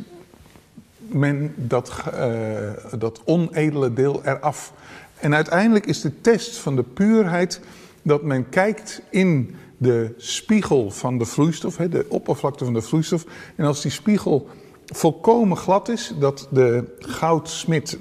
men 1.08 1.54
dat, 1.56 1.92
uh, 2.14 2.70
dat 2.98 3.20
onedele 3.24 3.92
deel 3.92 4.20
eraf. 4.24 4.72
En 5.18 5.34
uiteindelijk 5.34 5.86
is 5.86 6.00
de 6.00 6.20
test 6.20 6.56
van 6.56 6.76
de 6.76 6.82
puurheid 6.82 7.60
dat 8.02 8.22
men 8.22 8.48
kijkt 8.48 9.02
in 9.10 9.56
de 9.76 10.14
spiegel 10.16 10.90
van 10.90 11.18
de 11.18 11.24
vloeistof, 11.24 11.76
de 11.76 12.06
oppervlakte 12.08 12.64
van 12.64 12.74
de 12.74 12.82
vloeistof. 12.82 13.24
En 13.56 13.64
als 13.64 13.82
die 13.82 13.90
spiegel 13.90 14.48
volkomen 14.86 15.56
glad 15.56 15.88
is, 15.88 16.12
dat 16.18 16.48
de 16.50 16.96
goudsmid 16.98 17.98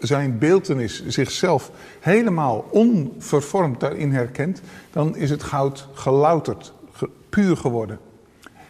zijn 0.00 0.38
beeltenis 0.38 1.06
zichzelf 1.06 1.70
helemaal 2.00 2.64
onvervormd 2.70 3.80
daarin 3.80 4.12
herkent, 4.12 4.60
dan 4.90 5.16
is 5.16 5.30
het 5.30 5.42
goud 5.42 5.88
gelouterd, 5.92 6.72
puur 7.28 7.56
geworden. 7.56 7.98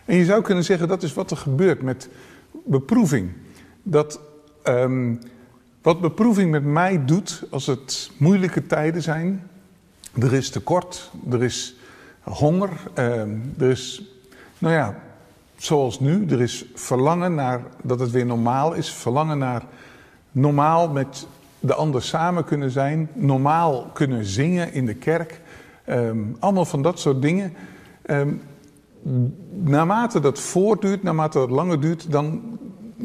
En 0.05 0.17
je 0.17 0.25
zou 0.25 0.43
kunnen 0.43 0.65
zeggen 0.65 0.89
dat 0.89 1.03
is 1.03 1.15
wat 1.15 1.31
er 1.31 1.37
gebeurt 1.37 1.83
met 1.83 2.09
beproeving. 2.65 3.31
Dat 3.83 4.21
um, 4.65 5.21
wat 5.83 6.01
beproeving 6.01 6.51
met 6.51 6.65
mij 6.65 7.05
doet 7.05 7.45
als 7.51 7.67
het 7.67 8.11
moeilijke 8.17 8.67
tijden 8.67 9.03
zijn, 9.03 9.49
er 10.21 10.33
is 10.33 10.51
tekort, 10.51 11.11
er 11.31 11.43
is 11.43 11.77
honger, 12.21 12.71
um, 12.95 13.55
er 13.59 13.71
is, 13.71 14.03
nou 14.59 14.75
ja, 14.75 15.03
zoals 15.57 16.01
nu, 16.01 16.27
er 16.27 16.41
is 16.41 16.65
verlangen 16.75 17.35
naar 17.35 17.61
dat 17.83 18.01
het 18.01 18.11
weer 18.11 18.27
normaal 18.27 18.73
is, 18.73 18.93
verlangen 18.93 19.39
naar 19.39 19.63
normaal 20.33 20.89
met 20.89 21.27
de 21.61 21.75
ander 21.75 22.03
samen 22.03 22.45
kunnen 22.45 22.71
zijn, 22.71 23.09
normaal 23.13 23.87
kunnen 23.93 24.25
zingen 24.25 24.73
in 24.73 24.87
de 24.87 24.95
kerk, 24.95 25.41
um, 25.89 26.37
allemaal 26.39 26.65
van 26.65 26.83
dat 26.83 26.99
soort 26.99 27.23
dingen. 27.23 27.55
Um, 28.07 28.43
naarmate 29.51 30.21
dat 30.21 30.39
voortduurt, 30.39 31.03
naarmate 31.03 31.39
dat 31.39 31.51
langer 31.51 31.81
duurt, 31.81 32.11
dan, 32.11 32.59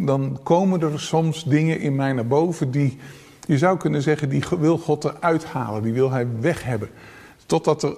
dan 0.06 0.40
komen 0.44 0.82
er 0.82 1.00
soms 1.00 1.44
dingen 1.44 1.80
in 1.80 1.96
mij 1.96 2.14
naar 2.14 2.28
boven 2.28 2.72
die, 2.72 2.98
je 3.46 3.58
zou 3.58 3.78
kunnen 3.78 4.02
zeggen, 4.02 4.30
die 4.30 4.44
wil 4.60 4.78
God 4.78 5.04
eruit 5.04 5.46
halen, 5.46 5.84
die 5.84 5.94
wil 5.94 6.12
hij 6.12 6.28
weg 6.40 6.64
hebben. 6.64 6.90
Totdat 7.46 7.84
er, 7.84 7.98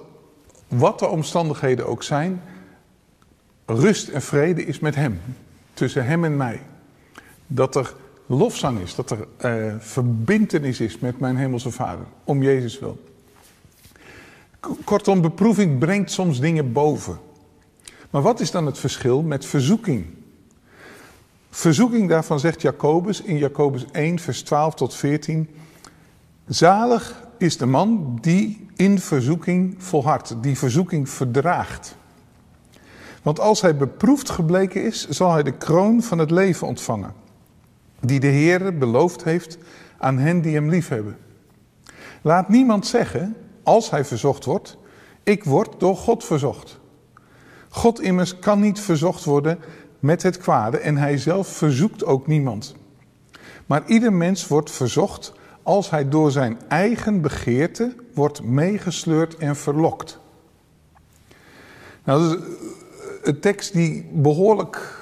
wat 0.68 0.98
de 0.98 1.06
omstandigheden 1.06 1.86
ook 1.86 2.02
zijn, 2.02 2.42
rust 3.66 4.08
en 4.08 4.22
vrede 4.22 4.64
is 4.64 4.78
met 4.78 4.94
Hem, 4.94 5.20
tussen 5.74 6.06
Hem 6.06 6.24
en 6.24 6.36
mij. 6.36 6.60
Dat 7.46 7.76
er 7.76 7.94
lofzang 8.26 8.80
is, 8.80 8.94
dat 8.94 9.10
er 9.10 9.26
uh, 9.44 9.74
verbintenis 9.78 10.80
is 10.80 10.98
met 10.98 11.20
mijn 11.20 11.36
Hemelse 11.36 11.70
Vader, 11.70 12.04
om 12.24 12.42
Jezus 12.42 12.78
wil. 12.78 13.08
Kortom, 14.84 15.20
beproeving 15.20 15.78
brengt 15.78 16.10
soms 16.10 16.40
dingen 16.40 16.72
boven. 16.72 17.18
Maar 18.10 18.22
wat 18.22 18.40
is 18.40 18.50
dan 18.50 18.66
het 18.66 18.78
verschil 18.78 19.22
met 19.22 19.46
verzoeking? 19.46 20.06
Verzoeking 21.50 22.08
daarvan 22.08 22.40
zegt 22.40 22.62
Jacobus 22.62 23.22
in 23.22 23.38
Jacobus 23.38 23.84
1, 23.92 24.18
vers 24.18 24.42
12 24.42 24.74
tot 24.74 24.94
14. 24.94 25.48
Zalig 26.46 27.22
is 27.38 27.56
de 27.56 27.66
man 27.66 28.18
die 28.20 28.66
in 28.76 28.98
verzoeking 28.98 29.74
volhardt, 29.78 30.34
die 30.42 30.58
verzoeking 30.58 31.08
verdraagt. 31.08 31.96
Want 33.22 33.40
als 33.40 33.60
hij 33.60 33.76
beproefd 33.76 34.30
gebleken 34.30 34.84
is, 34.84 35.08
zal 35.08 35.32
hij 35.32 35.42
de 35.42 35.56
kroon 35.56 36.02
van 36.02 36.18
het 36.18 36.30
leven 36.30 36.66
ontvangen, 36.66 37.14
die 38.00 38.20
de 38.20 38.26
Heer 38.26 38.78
beloofd 38.78 39.24
heeft 39.24 39.58
aan 39.98 40.18
hen 40.18 40.40
die 40.40 40.54
hem 40.54 40.70
liefhebben. 40.70 41.16
Laat 42.22 42.48
niemand 42.48 42.86
zeggen, 42.86 43.36
als 43.62 43.90
hij 43.90 44.04
verzocht 44.04 44.44
wordt, 44.44 44.76
ik 45.22 45.44
word 45.44 45.80
door 45.80 45.96
God 45.96 46.24
verzocht. 46.24 46.78
God 47.68 48.00
immers 48.00 48.38
kan 48.38 48.60
niet 48.60 48.80
verzocht 48.80 49.24
worden 49.24 49.58
met 50.00 50.22
het 50.22 50.38
kwade 50.38 50.78
en 50.78 50.96
hij 50.96 51.18
zelf 51.18 51.48
verzoekt 51.48 52.04
ook 52.04 52.26
niemand. 52.26 52.74
Maar 53.66 53.82
ieder 53.86 54.12
mens 54.12 54.46
wordt 54.46 54.70
verzocht 54.70 55.32
als 55.62 55.90
hij 55.90 56.08
door 56.08 56.30
zijn 56.30 56.58
eigen 56.68 57.20
begeerte 57.20 57.94
wordt 58.14 58.42
meegesleurd 58.42 59.36
en 59.36 59.56
verlokt. 59.56 60.18
Nou, 62.04 62.28
dat 62.28 62.38
is 62.38 62.44
een 63.22 63.40
tekst 63.40 63.72
die 63.72 64.08
behoorlijk 64.12 64.98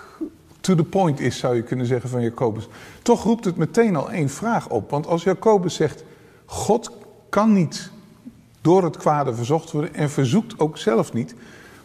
to 0.61 0.75
the 0.75 0.85
point 0.85 1.21
is, 1.21 1.39
zou 1.39 1.55
je 1.55 1.63
kunnen 1.63 1.87
zeggen, 1.87 2.11
van 2.11 2.23
Jacobus. 2.23 2.69
Toch 3.03 3.23
roept 3.23 3.45
het 3.45 3.57
meteen 3.57 3.97
al 3.97 4.11
één 4.11 4.29
vraag 4.29 4.69
op. 4.69 4.91
Want 4.91 5.07
als 5.07 5.23
Jacobus 5.23 5.75
zegt, 5.75 6.05
God 6.45 6.91
kan 7.29 7.53
niet 7.53 7.91
door 8.61 8.85
het 8.85 8.97
kwade 8.97 9.35
verzocht 9.35 9.71
worden 9.71 9.95
en 9.95 10.11
verzoekt 10.11 10.59
ook 10.59 10.79
zelf 10.79 11.13
niet. 11.13 11.35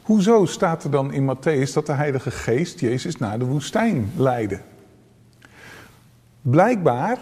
Hoezo 0.04 0.46
staat 0.46 0.84
er 0.84 0.92
dan 0.92 1.14
in 1.14 1.36
Matthäus 1.36 1.74
dat 1.74 1.86
de 1.86 1.92
Heilige 1.92 2.32
Geest 2.32 2.80
Jezus 2.80 3.18
naar 3.18 3.40
de 3.40 3.46
woestijn 3.46 4.12
leidde? 4.16 4.62
Blijkbaar 6.42 7.18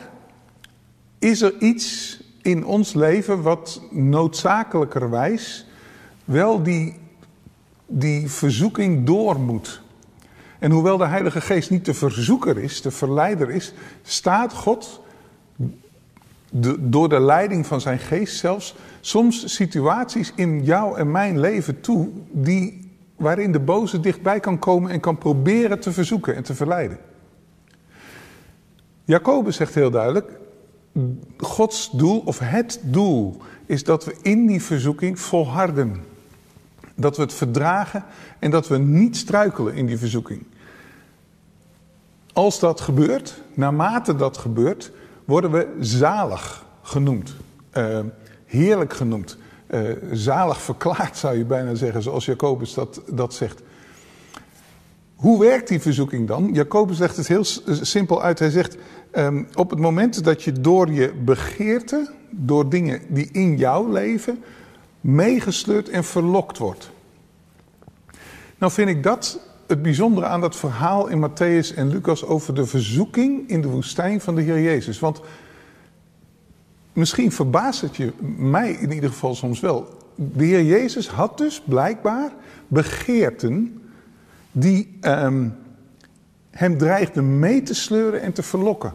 is 1.20 1.42
er 1.42 1.58
iets 1.60 2.20
in 2.42 2.66
ons 2.66 2.94
leven 2.94 3.42
wat 3.42 3.82
noodzakelijkerwijs 3.92 5.66
wel 6.26 6.64
die, 6.64 7.00
die 7.86 8.30
verzoeking 8.30 9.06
door 9.06 9.40
moet. 9.40 9.82
En 10.60 10.72
hoewel 10.72 10.98
de 10.98 11.06
Heilige 11.06 11.42
Geest 11.42 11.70
niet 11.70 11.86
de 11.86 11.94
verzoeker 11.94 12.58
is, 12.58 12.82
de 12.82 12.92
verleider 12.92 13.50
is, 13.50 13.74
staat 14.02 14.54
God 14.54 15.02
door 16.80 17.10
de 17.10 17.20
leiding 17.20 17.66
van 17.66 17.82
zijn 17.82 18.00
geest 18.00 18.38
zelfs 18.38 18.76
soms 19.00 19.56
situaties 19.56 20.34
in 20.36 20.64
jou 20.64 20.98
en 20.98 21.12
mijn 21.12 21.40
leven 21.40 21.82
toe 21.82 22.10
die, 22.32 22.92
waarin 23.16 23.52
de 23.52 23.60
boze 23.60 24.00
dichtbij 24.00 24.40
kan 24.40 24.60
komen 24.60 24.92
en 24.92 25.00
kan 25.00 25.18
proberen 25.18 25.80
te 25.80 25.92
verzoeken 25.92 26.36
en 26.36 26.44
te 26.44 26.56
verleiden. 26.56 26.98
Jacobus 29.04 29.56
zegt 29.56 29.76
heel 29.76 29.92
duidelijk, 29.92 30.40
Gods 31.38 31.90
doel 31.92 32.22
of 32.26 32.40
het 32.40 32.80
doel 32.84 33.42
is 33.66 33.84
dat 33.84 34.06
we 34.06 34.16
in 34.22 34.48
die 34.48 34.62
verzoeking 34.62 35.20
volharden. 35.20 36.04
Dat 36.96 37.16
we 37.16 37.22
het 37.22 37.34
verdragen 37.34 38.04
en 38.40 38.52
dat 38.52 38.68
we 38.68 38.78
niet 38.78 39.18
struikelen 39.18 39.74
in 39.74 39.86
die 39.86 39.98
verzoeking. 39.98 40.44
Als 42.34 42.60
dat 42.60 42.82
gebeurt, 42.82 43.42
naarmate 43.54 44.16
dat 44.16 44.38
gebeurt, 44.38 44.92
worden 45.26 45.52
we 45.52 45.76
zalig 45.80 46.66
genoemd. 46.82 47.34
Uh, 47.78 48.00
heerlijk 48.46 48.94
genoemd. 48.94 49.38
Uh, 49.70 49.92
zalig 50.12 50.62
verklaard 50.62 51.18
zou 51.18 51.38
je 51.38 51.46
bijna 51.46 51.76
zeggen, 51.76 52.02
zoals 52.02 52.26
Jacobus 52.26 52.74
dat, 52.74 53.02
dat 53.08 53.34
zegt. 53.34 53.62
Hoe 55.16 55.40
werkt 55.40 55.68
die 55.68 55.80
verzoeking 55.80 56.28
dan? 56.28 56.50
Jacobus 56.54 57.00
legt 57.00 57.18
het 57.18 57.28
heel 57.28 57.44
simpel 57.66 58.22
uit. 58.22 58.40
Hij 58.40 58.50
zegt, 58.50 58.78
um, 59.16 59.48
op 59.56 59.70
het 59.70 59.80
moment 59.80 60.24
dat 60.24 60.44
je 60.44 60.52
door 60.52 60.92
je 60.92 61.14
begeerte, 61.14 62.12
door 62.30 62.70
dingen 62.70 63.02
die 63.08 63.30
in 63.32 63.58
jou 63.58 63.92
leven, 63.92 64.44
meegesleurd 65.02 65.90
en 65.90 66.04
verlokt 66.04 66.58
wordt. 66.58 66.92
Nou 68.58 68.72
vind 68.72 68.90
ik 68.90 69.04
dat 69.04 69.40
het 69.72 69.82
bijzondere 69.82 70.26
aan 70.26 70.42
dat 70.42 70.56
verhaal 70.56 71.08
in 71.08 71.30
Matthäus 71.30 71.76
en 71.76 71.88
Lucas 71.88 72.26
over 72.26 72.56
de 72.56 72.66
verzoeking 72.66 73.50
in 73.50 73.62
de 73.62 73.68
woestijn 73.68 74.22
van 74.22 74.36
de 74.36 74.42
Heer 74.42 74.62
Jezus. 74.62 75.00
Want 75.00 75.22
misschien 76.94 77.32
verbaast 77.32 77.82
het 77.82 77.96
je, 77.96 78.14
mij 78.38 78.72
in 78.72 78.92
ieder 78.92 79.10
geval 79.10 79.36
soms 79.36 79.60
wel. 79.60 79.98
De 80.16 80.44
Heer 80.44 80.64
Jezus 80.64 81.08
had 81.08 81.38
dus 81.38 81.62
blijkbaar 81.66 82.32
begeerten 82.68 83.82
die 84.52 84.98
um, 85.02 85.56
hem 86.50 86.78
dreigden 86.78 87.40
mee 87.40 87.64
te 87.64 87.74
sleuren 87.74 88.22
en 88.22 88.34
te 88.34 88.44
verlokken. 88.44 88.94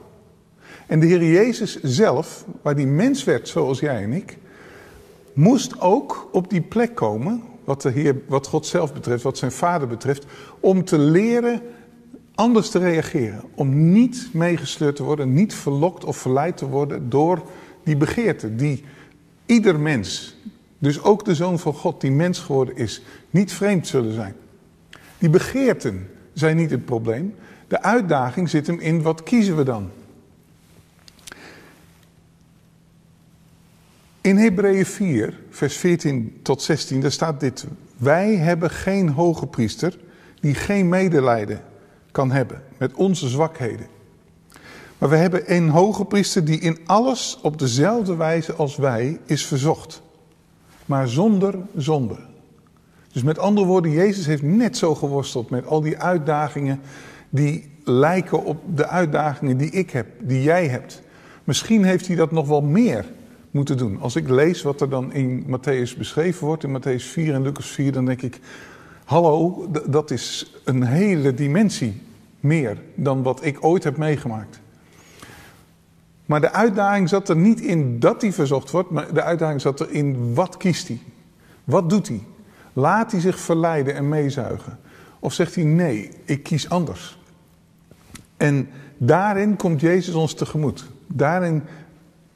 En 0.87 1.01
de 1.01 1.07
Heer 1.07 1.25
Jezus 1.25 1.83
zelf, 1.83 2.45
waar 2.63 2.77
die 2.77 2.87
mens 2.87 3.25
werd 3.25 3.49
zoals 3.49 3.81
jij 3.81 4.03
en 4.03 4.13
ik, 4.13 4.39
moest 5.33 5.81
ook 5.81 6.29
op 6.33 6.51
die 6.51 6.61
plek 6.61 6.95
komen, 6.95 7.43
wat, 7.67 7.83
de 7.83 7.91
Heer, 7.91 8.23
wat 8.29 8.47
God 8.47 8.67
zelf 8.67 8.93
betreft, 8.93 9.23
wat 9.23 9.39
zijn 9.39 9.53
vader 9.53 9.89
betreft, 9.89 10.27
om 10.61 10.85
te 10.85 10.99
leren 10.99 11.63
anders 12.35 12.71
te 12.71 12.79
reageren. 12.79 13.43
Om 13.55 13.93
niet 13.93 14.29
meegesleurd 14.33 14.97
te 14.97 15.03
worden, 15.03 15.33
niet 15.33 15.55
verlokt 15.55 16.05
of 16.05 16.17
verleid 16.17 16.57
te 16.57 16.69
worden 16.69 17.09
door 17.09 17.43
die 17.85 17.97
begeerte 17.97 18.55
die 18.55 18.85
ieder 19.47 19.81
mens, 19.81 20.37
dus 20.79 21.03
ook 21.03 21.25
de 21.25 21.35
Zoon 21.35 21.59
van 21.59 21.75
God 21.75 22.01
die 22.01 22.11
mens 22.11 22.39
geworden 22.39 22.77
is, 22.77 23.03
niet 23.31 23.53
vreemd 23.53 23.87
zullen 23.87 24.13
zijn. 24.13 24.35
Die 25.19 25.31
begeerten 25.31 26.11
zijn 26.33 26.57
niet 26.57 26.71
het 26.71 26.85
probleem. 26.85 27.35
De 27.69 27.83
uitdaging 27.83 28.49
zit 28.49 28.67
hem 28.67 28.81
in 28.81 29.03
wat 29.03 29.23
kiezen 29.23 29.57
we 29.57 29.63
dan? 29.63 29.91
In 34.27 34.37
Hebreeën 34.37 34.87
4, 34.87 35.39
vers 35.51 35.77
14 35.77 36.39
tot 36.43 36.63
16, 36.63 37.01
daar 37.01 37.13
staat 37.13 37.41
dit. 37.41 37.67
Wij 37.97 38.35
hebben 38.35 38.71
geen 38.71 39.09
hoge 39.09 39.47
priester 39.47 39.99
die 40.41 40.55
geen 40.55 40.89
medelijden 40.89 41.61
kan 42.11 42.31
hebben 42.31 42.63
met 42.79 42.95
onze 42.95 43.29
zwakheden. 43.29 43.87
Maar 44.99 45.09
we 45.09 45.17
hebben 45.17 45.55
een 45.55 45.69
hoge 45.69 46.05
priester 46.05 46.45
die 46.45 46.61
in 46.61 46.79
alles 46.87 47.39
op 47.43 47.59
dezelfde 47.59 48.17
wijze 48.17 48.55
als 48.55 48.77
wij 48.77 49.19
is 49.25 49.47
verzocht. 49.47 50.03
Maar 50.87 51.09
zonder 51.09 51.59
zonde. 51.77 52.17
Dus 53.13 53.23
met 53.23 53.39
andere 53.39 53.67
woorden, 53.67 53.91
Jezus 53.91 54.27
heeft 54.27 54.43
net 54.43 54.77
zo 54.77 54.95
geworsteld 54.95 55.51
met 55.51 55.67
al 55.67 55.81
die 55.81 55.99
uitdagingen 55.99 56.81
die 57.29 57.71
lijken 57.85 58.45
op 58.45 58.77
de 58.77 58.87
uitdagingen 58.87 59.57
die 59.57 59.71
ik 59.71 59.91
heb, 59.91 60.07
die 60.21 60.43
jij 60.43 60.69
hebt. 60.69 61.03
Misschien 61.45 61.85
heeft 61.85 62.07
hij 62.07 62.17
dat 62.17 62.33
nog 62.33 62.47
wel 62.47 62.63
meer 62.63 63.05
moeten 63.57 63.77
doen. 63.77 64.01
Als 64.01 64.17
ik 64.17 64.29
lees 64.29 64.63
wat 64.63 64.81
er 64.81 64.89
dan 64.89 65.13
in 65.13 65.45
Matthäus 65.47 65.99
beschreven 65.99 66.47
wordt, 66.47 66.65
in 66.65 66.81
Matthäus 66.81 67.05
4 67.05 67.35
en 67.35 67.43
Lucas 67.43 67.67
4, 67.67 67.93
dan 67.93 68.05
denk 68.05 68.23
ik, 68.23 68.41
hallo, 69.05 69.69
dat 69.87 70.11
is 70.11 70.53
een 70.65 70.83
hele 70.83 71.35
dimensie 71.35 72.03
meer 72.41 72.79
dan 72.95 73.23
wat 73.23 73.45
ik 73.45 73.65
ooit 73.65 73.85
heb 73.85 73.97
meegemaakt. 73.97 74.61
Maar 76.27 76.41
de 76.41 76.53
uitdaging 76.53 77.09
zat 77.09 77.29
er 77.29 77.37
niet 77.37 77.61
in 77.61 77.99
dat 77.99 78.23
hij 78.23 78.33
verzocht 78.33 78.71
wordt, 78.71 78.91
maar 78.91 79.15
de 79.15 79.23
uitdaging 79.23 79.61
zat 79.61 79.81
er 79.81 79.91
in 79.91 80.35
wat 80.35 80.57
kiest 80.57 80.89
hij? 80.89 81.01
Wat 81.65 81.91
doet 81.91 82.09
hij? 82.09 82.23
Laat 82.73 83.13
hij 83.13 83.21
zich 83.21 83.39
verleiden 83.39 83.95
en 83.95 84.09
meezuigen? 84.09 84.79
Of 85.19 85.33
zegt 85.33 85.55
hij 85.55 85.65
nee, 85.65 86.11
ik 86.25 86.43
kies 86.43 86.69
anders? 86.69 87.19
En 88.37 88.69
daarin 88.97 89.57
komt 89.57 89.81
Jezus 89.81 90.15
ons 90.15 90.35
tegemoet. 90.35 90.85
Daarin 91.07 91.63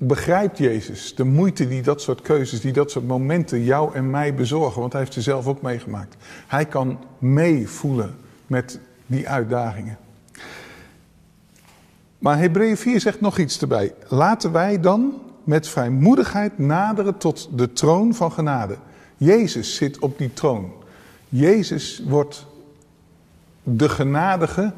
begrijpt 0.02 0.58
Jezus 0.58 1.14
de 1.14 1.24
moeite 1.24 1.68
die 1.68 1.82
dat 1.82 2.02
soort 2.02 2.22
keuzes, 2.22 2.60
die 2.60 2.72
dat 2.72 2.90
soort 2.90 3.06
momenten 3.06 3.64
jou 3.64 3.94
en 3.94 4.10
mij 4.10 4.34
bezorgen. 4.34 4.80
Want 4.80 4.92
hij 4.92 5.00
heeft 5.00 5.14
ze 5.14 5.20
zelf 5.20 5.46
ook 5.46 5.62
meegemaakt. 5.62 6.16
Hij 6.46 6.66
kan 6.66 6.98
meevoelen 7.18 8.16
met 8.46 8.78
die 9.06 9.28
uitdagingen. 9.28 9.98
Maar 12.18 12.38
Hebreeën 12.38 12.76
4 12.76 13.00
zegt 13.00 13.20
nog 13.20 13.38
iets 13.38 13.60
erbij. 13.60 13.94
Laten 14.08 14.52
wij 14.52 14.80
dan 14.80 15.12
met 15.44 15.68
vrijmoedigheid 15.68 16.58
naderen 16.58 17.16
tot 17.16 17.48
de 17.54 17.72
troon 17.72 18.14
van 18.14 18.32
genade. 18.32 18.76
Jezus 19.16 19.74
zit 19.74 19.98
op 19.98 20.18
die 20.18 20.32
troon. 20.32 20.72
Jezus 21.28 22.02
wordt 22.06 22.46
de 23.62 23.88
genadige 23.88 24.72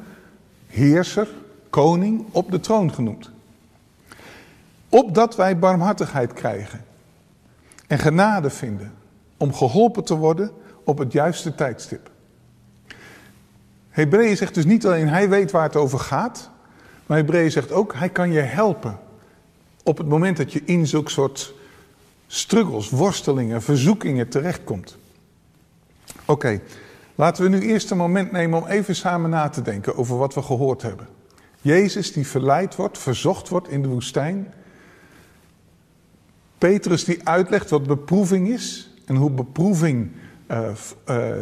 heerser, 0.66 1.28
koning 1.70 2.24
op 2.30 2.50
de 2.50 2.60
troon 2.60 2.94
genoemd. 2.94 3.30
Opdat 4.94 5.36
wij 5.36 5.58
barmhartigheid 5.58 6.32
krijgen 6.32 6.84
en 7.86 7.98
genade 7.98 8.50
vinden 8.50 8.92
om 9.36 9.54
geholpen 9.54 10.04
te 10.04 10.16
worden 10.16 10.50
op 10.84 10.98
het 10.98 11.12
juiste 11.12 11.54
tijdstip. 11.54 12.10
Hebreeën 13.88 14.36
zegt 14.36 14.54
dus 14.54 14.64
niet 14.64 14.86
alleen 14.86 15.08
hij 15.08 15.28
weet 15.28 15.50
waar 15.50 15.62
het 15.62 15.76
over 15.76 15.98
gaat, 15.98 16.50
maar 17.06 17.16
Hebreeën 17.16 17.50
zegt 17.50 17.72
ook 17.72 17.94
hij 17.94 18.08
kan 18.08 18.32
je 18.32 18.40
helpen 18.40 18.98
op 19.82 19.98
het 19.98 20.08
moment 20.08 20.36
dat 20.36 20.52
je 20.52 20.62
in 20.64 20.86
zulke 20.86 21.10
soort 21.10 21.54
struggles, 22.26 22.90
worstelingen, 22.90 23.62
verzoekingen 23.62 24.28
terechtkomt. 24.28 24.96
Oké, 26.24 26.60
laten 27.14 27.42
we 27.42 27.48
nu 27.48 27.60
eerst 27.60 27.90
een 27.90 27.96
moment 27.96 28.32
nemen 28.32 28.62
om 28.62 28.68
even 28.68 28.96
samen 28.96 29.30
na 29.30 29.48
te 29.48 29.62
denken 29.62 29.96
over 29.96 30.16
wat 30.16 30.34
we 30.34 30.42
gehoord 30.42 30.82
hebben. 30.82 31.08
Jezus 31.60 32.12
die 32.12 32.26
verleid 32.26 32.76
wordt, 32.76 32.98
verzocht 32.98 33.48
wordt 33.48 33.68
in 33.68 33.82
de 33.82 33.88
woestijn. 33.88 34.52
Petrus 36.62 37.04
die 37.04 37.28
uitlegt 37.28 37.70
wat 37.70 37.86
beproeving 37.86 38.48
is 38.48 38.90
en 39.04 39.16
hoe 39.16 39.30
beproeving 39.30 40.10
uh, 40.50 40.68
uh, 41.08 41.34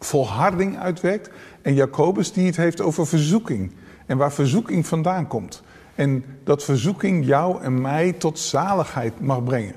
volharding 0.00 0.78
uitwerkt. 0.78 1.30
En 1.62 1.74
Jacobus 1.74 2.32
die 2.32 2.46
het 2.46 2.56
heeft 2.56 2.80
over 2.80 3.06
verzoeking 3.06 3.72
en 4.06 4.16
waar 4.16 4.32
verzoeking 4.32 4.86
vandaan 4.86 5.26
komt. 5.26 5.62
En 5.94 6.24
dat 6.44 6.64
verzoeking 6.64 7.26
jou 7.26 7.62
en 7.62 7.80
mij 7.80 8.12
tot 8.12 8.38
zaligheid 8.38 9.20
mag 9.20 9.44
brengen. 9.44 9.74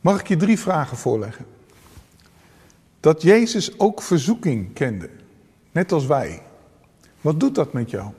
Mag 0.00 0.20
ik 0.20 0.28
je 0.28 0.36
drie 0.36 0.58
vragen 0.58 0.96
voorleggen? 0.96 1.46
Dat 3.00 3.22
Jezus 3.22 3.78
ook 3.78 4.02
verzoeking 4.02 4.72
kende, 4.72 5.10
net 5.72 5.92
als 5.92 6.06
wij. 6.06 6.42
Wat 7.20 7.40
doet 7.40 7.54
dat 7.54 7.72
met 7.72 7.90
jou? 7.90 8.10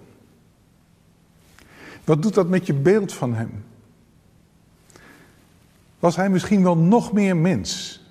Wat 2.07 2.21
doet 2.21 2.33
dat 2.33 2.47
met 2.47 2.65
je 2.65 2.73
beeld 2.73 3.13
van 3.13 3.33
Hem? 3.33 3.63
Was 5.99 6.15
Hij 6.15 6.29
misschien 6.29 6.63
wel 6.63 6.77
nog 6.77 7.13
meer 7.13 7.37
mens 7.37 8.01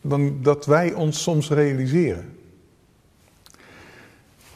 dan 0.00 0.42
dat 0.42 0.66
wij 0.66 0.92
ons 0.92 1.22
soms 1.22 1.50
realiseren? 1.50 2.38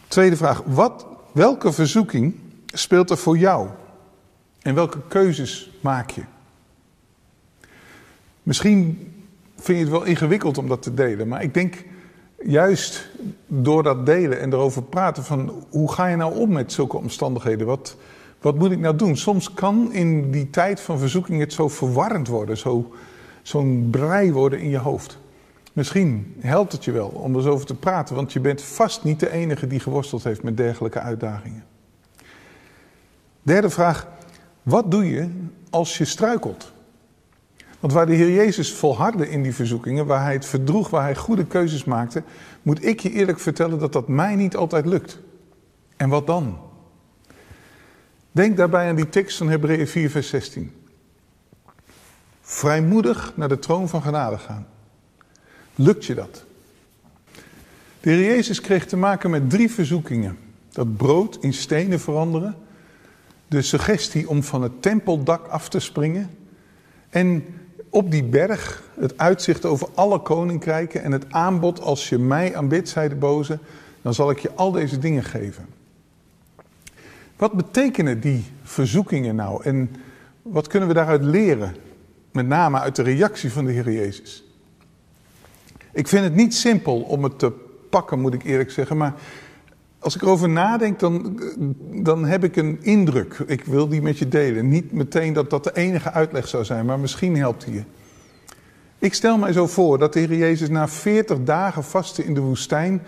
Tweede 0.09 0.37
vraag, 0.37 0.63
wat, 0.67 1.07
welke 1.33 1.73
verzoeking 1.73 2.35
speelt 2.67 3.11
er 3.11 3.17
voor 3.17 3.39
jou? 3.39 3.69
En 4.63 4.75
welke 4.75 5.01
keuzes 5.09 5.71
maak 5.81 6.11
je? 6.11 6.23
Misschien 8.43 9.13
vind 9.57 9.79
je 9.79 9.85
het 9.85 9.93
wel 9.93 10.05
ingewikkeld 10.05 10.59
om 10.59 10.69
dat 10.69 10.83
te 10.83 10.95
delen, 10.95 11.29
maar 11.29 11.43
ik 11.43 11.55
denk 11.55 11.85
juist 12.45 13.09
door 13.47 13.83
dat 13.83 14.07
delen 14.07 14.41
en 14.41 14.53
erover 14.53 14.83
praten 14.83 15.25
van 15.25 15.67
hoe 15.71 15.93
ga 15.93 16.07
je 16.07 16.17
nou 16.17 16.35
om 16.35 16.53
met 16.53 16.73
zulke 16.73 16.97
omstandigheden? 16.97 17.67
Wat, 17.67 17.97
wat 18.47 18.59
moet 18.59 18.71
ik 18.71 18.79
nou 18.79 18.97
doen? 18.97 19.17
Soms 19.17 19.55
kan 19.55 19.93
in 19.93 20.31
die 20.31 20.51
tijd 20.51 20.81
van 20.81 20.99
verzoeking 20.99 21.41
het 21.41 21.53
zo 21.53 21.69
verwarrend 21.69 22.29
worden, 22.29 22.57
zo, 22.57 22.95
zo'n 23.43 23.89
brei 23.91 24.33
worden 24.33 24.61
in 24.61 24.69
je 24.69 24.79
hoofd. 24.79 25.19
Misschien 25.73 26.35
helpt 26.39 26.73
het 26.73 26.85
je 26.85 26.93
wel 26.93 27.09
om 27.09 27.31
er 27.31 27.37
eens 27.37 27.47
over 27.47 27.67
te 27.67 27.75
praten, 27.75 28.15
want 28.15 28.33
je 28.33 28.41
bent 28.41 28.63
vast 28.63 29.05
niet 29.05 29.21
de 29.21 29.31
enige 29.31 29.67
die 29.67 29.81
geworsteld 29.81 30.25
heeft 30.25 30.43
met 30.43 30.57
dergelijke 30.57 31.01
uitdagingen. 31.01 31.65
Derde 33.43 33.71
vraag, 33.71 34.09
wat 34.63 34.91
doe 34.91 35.11
je 35.11 35.29
als 35.71 35.99
je 35.99 36.05
struikelt? 36.05 36.73
Want 37.81 37.93
waar 37.93 38.07
de 38.07 38.15
Heer 38.15 38.33
Jezus 38.33 38.73
volhardde 38.73 39.31
in 39.31 39.43
die 39.43 39.55
verzoekingen, 39.55 40.07
waar 40.07 40.23
hij 40.23 40.33
het 40.33 40.47
verdroeg, 40.47 40.91
waar 40.91 41.03
hij 41.03 41.17
goede 41.17 41.47
keuzes 41.47 41.85
maakte, 41.85 42.23
moet 42.63 42.85
ik 42.85 43.01
je 43.01 43.11
eerlijk 43.11 43.41
vertellen 43.41 43.79
dat 43.79 43.93
dat 43.93 44.09
mij 44.09 44.35
niet 44.35 44.57
altijd 44.57 44.87
lukt. 44.87 45.19
En 45.97 46.09
wat 46.09 46.27
dan? 46.27 46.66
Denk 48.37 48.57
daarbij 48.57 48.89
aan 48.89 48.97
die 48.97 49.09
tekst 49.09 49.37
van 49.37 49.49
Hebreeën 49.49 49.89
4, 49.89 50.11
vers 50.11 50.29
16. 50.29 50.73
Vrijmoedig 52.41 53.33
naar 53.37 53.49
de 53.49 53.59
troon 53.59 53.89
van 53.89 54.03
genade 54.03 54.39
gaan. 54.39 54.67
Lukt 55.75 56.05
je 56.05 56.15
dat? 56.15 56.45
De 58.01 58.11
Heer 58.11 58.25
Jezus 58.25 58.61
kreeg 58.61 58.87
te 58.87 58.97
maken 58.97 59.31
met 59.31 59.51
drie 59.51 59.71
verzoekingen. 59.71 60.39
Dat 60.73 60.97
brood 60.97 61.39
in 61.41 61.53
stenen 61.53 62.01
veranderen. 62.01 62.55
De 63.49 63.63
suggestie 63.63 64.29
om 64.29 64.43
van 64.43 64.63
het 64.63 64.83
tempeldak 64.83 65.47
af 65.47 65.69
te 65.69 65.81
springen. 65.81 66.31
En 67.09 67.45
op 67.91 68.11
die 68.11 68.25
berg 68.25 68.83
het 68.99 69.19
uitzicht 69.19 69.65
over 69.65 69.89
alle 69.95 70.21
koninkrijken. 70.21 71.03
En 71.03 71.13
het 71.13 71.33
aanbod 71.33 71.81
als 71.81 72.09
je 72.09 72.19
mij 72.19 72.57
aanbidt, 72.57 72.89
zei 72.89 73.09
de 73.09 73.15
boze, 73.15 73.59
dan 74.03 74.15
zal 74.15 74.31
ik 74.31 74.39
je 74.39 74.53
al 74.55 74.73
deze 74.73 74.99
dingen 74.99 75.25
geven. 75.25 75.76
Wat 77.37 77.53
betekenen 77.53 78.21
die 78.21 78.45
verzoekingen 78.63 79.37
nou? 79.37 79.63
En 79.63 79.91
wat 80.43 80.67
kunnen 80.67 80.89
we 80.89 80.95
daaruit 80.95 81.23
leren? 81.23 81.75
Met 82.33 82.47
name 82.47 82.79
uit 82.79 82.97
de 82.97 83.03
reactie 83.03 83.53
van 83.53 83.65
de 83.65 83.73
Heer 83.73 83.93
Jezus. 83.93 84.45
Ik 85.93 86.09
vind 86.09 86.25
het 86.25 86.35
niet 86.35 86.55
simpel 86.55 87.01
om 87.01 87.25
het 87.25 87.39
te 87.39 87.53
pakken, 87.91 88.21
moet 88.21 88.35
ik 88.35 88.45
eerlijk 88.45 88.71
zeggen. 88.71 88.97
Maar 88.97 89.15
als 89.99 90.15
ik 90.15 90.23
erover 90.23 90.49
nadenk, 90.49 90.99
dan, 90.99 91.41
dan 91.93 92.25
heb 92.25 92.45
ik 92.45 92.57
een 92.57 92.79
indruk. 92.83 93.39
Ik 93.47 93.65
wil 93.65 93.89
die 93.89 94.03
met 94.03 94.19
je 94.19 94.29
delen. 94.29 94.69
Niet 94.69 94.93
meteen 94.93 95.33
dat 95.33 95.51
dat 95.51 95.65
de 95.65 95.75
enige 95.75 96.13
uitleg 96.13 96.49
zou 96.49 96.65
zijn, 96.65 96.87
maar 96.87 96.99
misschien 96.99 97.37
helpt 97.37 97.65
die 97.65 97.75
je. 97.75 97.83
Ik 98.99 99.15
stel 99.15 99.39
mij 99.39 99.53
zo 99.53 99.67
voor 99.67 99.99
dat 99.99 100.13
de 100.13 100.21
Heer 100.21 100.37
Jezus 100.37 100.69
na 100.69 100.89
40 100.89 101.43
dagen 101.45 101.85
vasten 101.85 102.25
in 102.25 102.35
de 102.35 102.41
woestijn, 102.41 103.03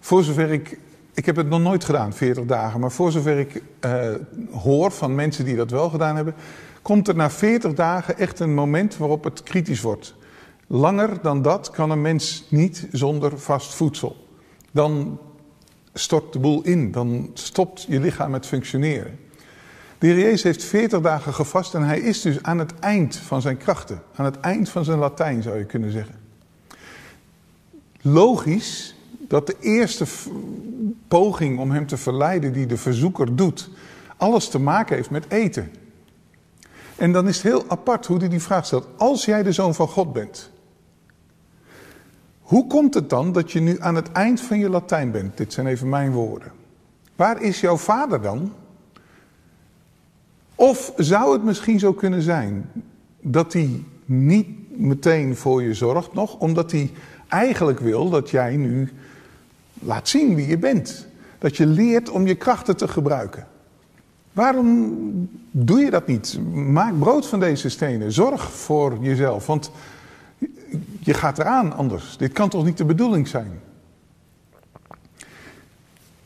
voor 0.00 0.22
zover 0.22 0.50
ik 0.50 0.78
ik 1.14 1.26
heb 1.26 1.36
het 1.36 1.48
nog 1.48 1.60
nooit 1.60 1.84
gedaan, 1.84 2.12
40 2.12 2.44
dagen. 2.44 2.80
Maar 2.80 2.92
voor 2.92 3.12
zover 3.12 3.38
ik 3.38 3.62
uh, 3.84 4.14
hoor 4.50 4.90
van 4.90 5.14
mensen 5.14 5.44
die 5.44 5.56
dat 5.56 5.70
wel 5.70 5.90
gedaan 5.90 6.16
hebben, 6.16 6.34
komt 6.82 7.08
er 7.08 7.14
na 7.14 7.30
40 7.30 7.74
dagen 7.74 8.18
echt 8.18 8.40
een 8.40 8.54
moment 8.54 8.96
waarop 8.96 9.24
het 9.24 9.42
kritisch 9.42 9.80
wordt. 9.80 10.14
Langer 10.66 11.22
dan 11.22 11.42
dat 11.42 11.70
kan 11.70 11.90
een 11.90 12.00
mens 12.00 12.46
niet 12.48 12.86
zonder 12.92 13.38
vast 13.38 13.74
voedsel. 13.74 14.28
Dan 14.70 15.18
stort 15.94 16.32
de 16.32 16.38
boel 16.38 16.62
in, 16.62 16.90
dan 16.90 17.30
stopt 17.34 17.82
je 17.88 18.00
lichaam 18.00 18.30
met 18.30 18.46
functioneren. 18.46 19.18
De 19.98 20.06
heer 20.06 20.40
heeft 20.42 20.64
40 20.64 21.00
dagen 21.00 21.34
gevast 21.34 21.74
en 21.74 21.82
hij 21.82 22.00
is 22.00 22.20
dus 22.20 22.42
aan 22.42 22.58
het 22.58 22.78
eind 22.78 23.16
van 23.16 23.40
zijn 23.40 23.56
krachten. 23.56 24.02
Aan 24.14 24.24
het 24.24 24.40
eind 24.40 24.68
van 24.68 24.84
zijn 24.84 24.98
Latijn 24.98 25.42
zou 25.42 25.58
je 25.58 25.64
kunnen 25.64 25.90
zeggen. 25.90 26.14
Logisch 28.00 28.94
dat 29.32 29.46
de 29.46 29.56
eerste 29.60 30.04
poging 31.08 31.58
om 31.58 31.70
hem 31.70 31.86
te 31.86 31.96
verleiden 31.96 32.52
die 32.52 32.66
de 32.66 32.76
verzoeker 32.76 33.36
doet, 33.36 33.70
alles 34.16 34.48
te 34.48 34.58
maken 34.58 34.96
heeft 34.96 35.10
met 35.10 35.24
eten. 35.28 35.70
En 36.96 37.12
dan 37.12 37.28
is 37.28 37.34
het 37.34 37.44
heel 37.44 37.64
apart 37.68 38.06
hoe 38.06 38.18
hij 38.18 38.28
die 38.28 38.42
vraag 38.42 38.66
stelt. 38.66 38.88
Als 38.96 39.24
jij 39.24 39.42
de 39.42 39.52
zoon 39.52 39.74
van 39.74 39.88
God 39.88 40.12
bent, 40.12 40.50
hoe 42.40 42.66
komt 42.66 42.94
het 42.94 43.10
dan 43.10 43.32
dat 43.32 43.52
je 43.52 43.60
nu 43.60 43.80
aan 43.80 43.94
het 43.94 44.12
eind 44.12 44.40
van 44.40 44.58
je 44.58 44.68
Latijn 44.68 45.10
bent? 45.10 45.36
Dit 45.36 45.52
zijn 45.52 45.66
even 45.66 45.88
mijn 45.88 46.12
woorden. 46.12 46.52
Waar 47.16 47.42
is 47.42 47.60
jouw 47.60 47.76
vader 47.76 48.22
dan? 48.22 48.52
Of 50.54 50.92
zou 50.96 51.32
het 51.32 51.44
misschien 51.44 51.78
zo 51.78 51.92
kunnen 51.92 52.22
zijn 52.22 52.70
dat 53.20 53.52
hij 53.52 53.84
niet 54.04 54.78
meteen 54.78 55.36
voor 55.36 55.62
je 55.62 55.74
zorgt 55.74 56.12
nog, 56.12 56.38
omdat 56.38 56.72
hij 56.72 56.90
eigenlijk 57.28 57.80
wil 57.80 58.10
dat 58.10 58.30
jij 58.30 58.56
nu 58.56 58.92
laat 59.82 60.08
zien 60.08 60.34
wie 60.34 60.46
je 60.46 60.58
bent. 60.58 61.06
Dat 61.38 61.56
je 61.56 61.66
leert 61.66 62.08
om 62.08 62.26
je 62.26 62.34
krachten 62.34 62.76
te 62.76 62.88
gebruiken. 62.88 63.46
Waarom 64.32 65.28
doe 65.50 65.80
je 65.80 65.90
dat 65.90 66.06
niet? 66.06 66.38
Maak 66.52 66.98
brood 66.98 67.26
van 67.26 67.40
deze 67.40 67.68
stenen. 67.68 68.12
Zorg 68.12 68.52
voor 68.52 68.98
jezelf, 69.00 69.46
want 69.46 69.70
je 71.00 71.14
gaat 71.14 71.38
eraan 71.38 71.72
anders. 71.72 72.16
Dit 72.16 72.32
kan 72.32 72.48
toch 72.48 72.64
niet 72.64 72.76
de 72.76 72.84
bedoeling 72.84 73.28
zijn? 73.28 73.60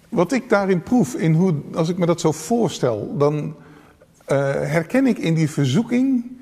Wat 0.09 0.33
ik 0.33 0.49
daarin 0.49 0.83
proef, 0.83 1.15
in 1.15 1.35
hoe, 1.35 1.55
als 1.75 1.89
ik 1.89 1.99
me 1.99 2.07
dat 2.07 2.21
zo 2.21 2.33
voorstel, 2.33 3.15
dan 3.19 3.37
uh, 3.37 3.55
herken 4.53 5.07
ik 5.07 5.19
in 5.19 5.35
die 5.35 5.51
verzoeking 5.51 6.36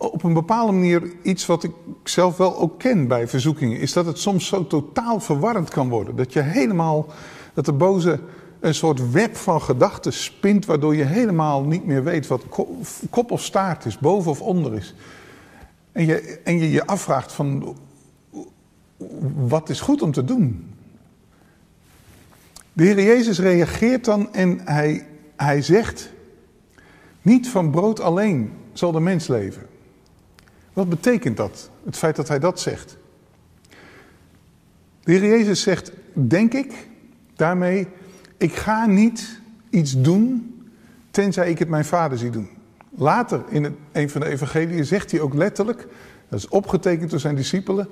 op 0.00 0.22
een 0.22 0.32
bepaalde 0.32 0.72
manier 0.72 1.02
iets 1.22 1.46
wat 1.46 1.62
ik 1.62 1.72
zelf 2.04 2.36
wel 2.36 2.58
ook 2.58 2.78
ken 2.78 3.06
bij 3.08 3.28
verzoekingen. 3.28 3.78
Is 3.78 3.92
dat 3.92 4.06
het 4.06 4.18
soms 4.18 4.46
zo 4.46 4.66
totaal 4.66 5.20
verwarrend 5.20 5.70
kan 5.70 5.88
worden. 5.88 6.16
Dat 6.16 6.32
je 6.32 6.40
helemaal, 6.40 7.06
dat 7.54 7.64
de 7.64 7.72
boze 7.72 8.20
een 8.60 8.74
soort 8.74 9.10
web 9.10 9.36
van 9.36 9.62
gedachten 9.62 10.12
spint, 10.12 10.66
waardoor 10.66 10.96
je 10.96 11.04
helemaal 11.04 11.62
niet 11.62 11.86
meer 11.86 12.04
weet 12.04 12.26
wat 12.26 12.44
kop 13.10 13.30
of 13.30 13.42
staart 13.42 13.84
is, 13.84 13.98
boven 13.98 14.30
of 14.30 14.40
onder 14.40 14.74
is. 14.74 14.94
En 15.92 16.06
je 16.06 16.40
en 16.44 16.58
je, 16.58 16.70
je 16.70 16.86
afvraagt 16.86 17.32
van, 17.32 17.76
wat 19.34 19.68
is 19.68 19.80
goed 19.80 20.02
om 20.02 20.12
te 20.12 20.24
doen? 20.24 20.74
De 22.72 22.84
Heer 22.84 23.02
Jezus 23.02 23.38
reageert 23.38 24.04
dan 24.04 24.32
en 24.32 24.60
hij, 24.64 25.06
hij 25.36 25.62
zegt, 25.62 26.12
niet 27.22 27.48
van 27.48 27.70
brood 27.70 28.00
alleen 28.00 28.52
zal 28.72 28.92
de 28.92 29.00
mens 29.00 29.26
leven. 29.26 29.68
Wat 30.72 30.88
betekent 30.88 31.36
dat, 31.36 31.70
het 31.84 31.96
feit 31.96 32.16
dat 32.16 32.28
hij 32.28 32.38
dat 32.38 32.60
zegt? 32.60 32.96
De 35.00 35.12
Heer 35.12 35.26
Jezus 35.26 35.62
zegt, 35.62 35.92
denk 36.12 36.54
ik, 36.54 36.88
daarmee, 37.36 37.88
ik 38.36 38.54
ga 38.54 38.86
niet 38.86 39.40
iets 39.70 40.00
doen 40.00 40.54
tenzij 41.10 41.50
ik 41.50 41.58
het 41.58 41.68
mijn 41.68 41.84
vader 41.84 42.18
zie 42.18 42.30
doen. 42.30 42.48
Later 42.90 43.42
in 43.48 43.76
een 43.92 44.10
van 44.10 44.20
de 44.20 44.26
evangeliën 44.26 44.84
zegt 44.84 45.10
hij 45.10 45.20
ook 45.20 45.34
letterlijk, 45.34 45.86
dat 46.28 46.38
is 46.38 46.48
opgetekend 46.48 47.10
door 47.10 47.20
zijn 47.20 47.34
discipelen, 47.34 47.88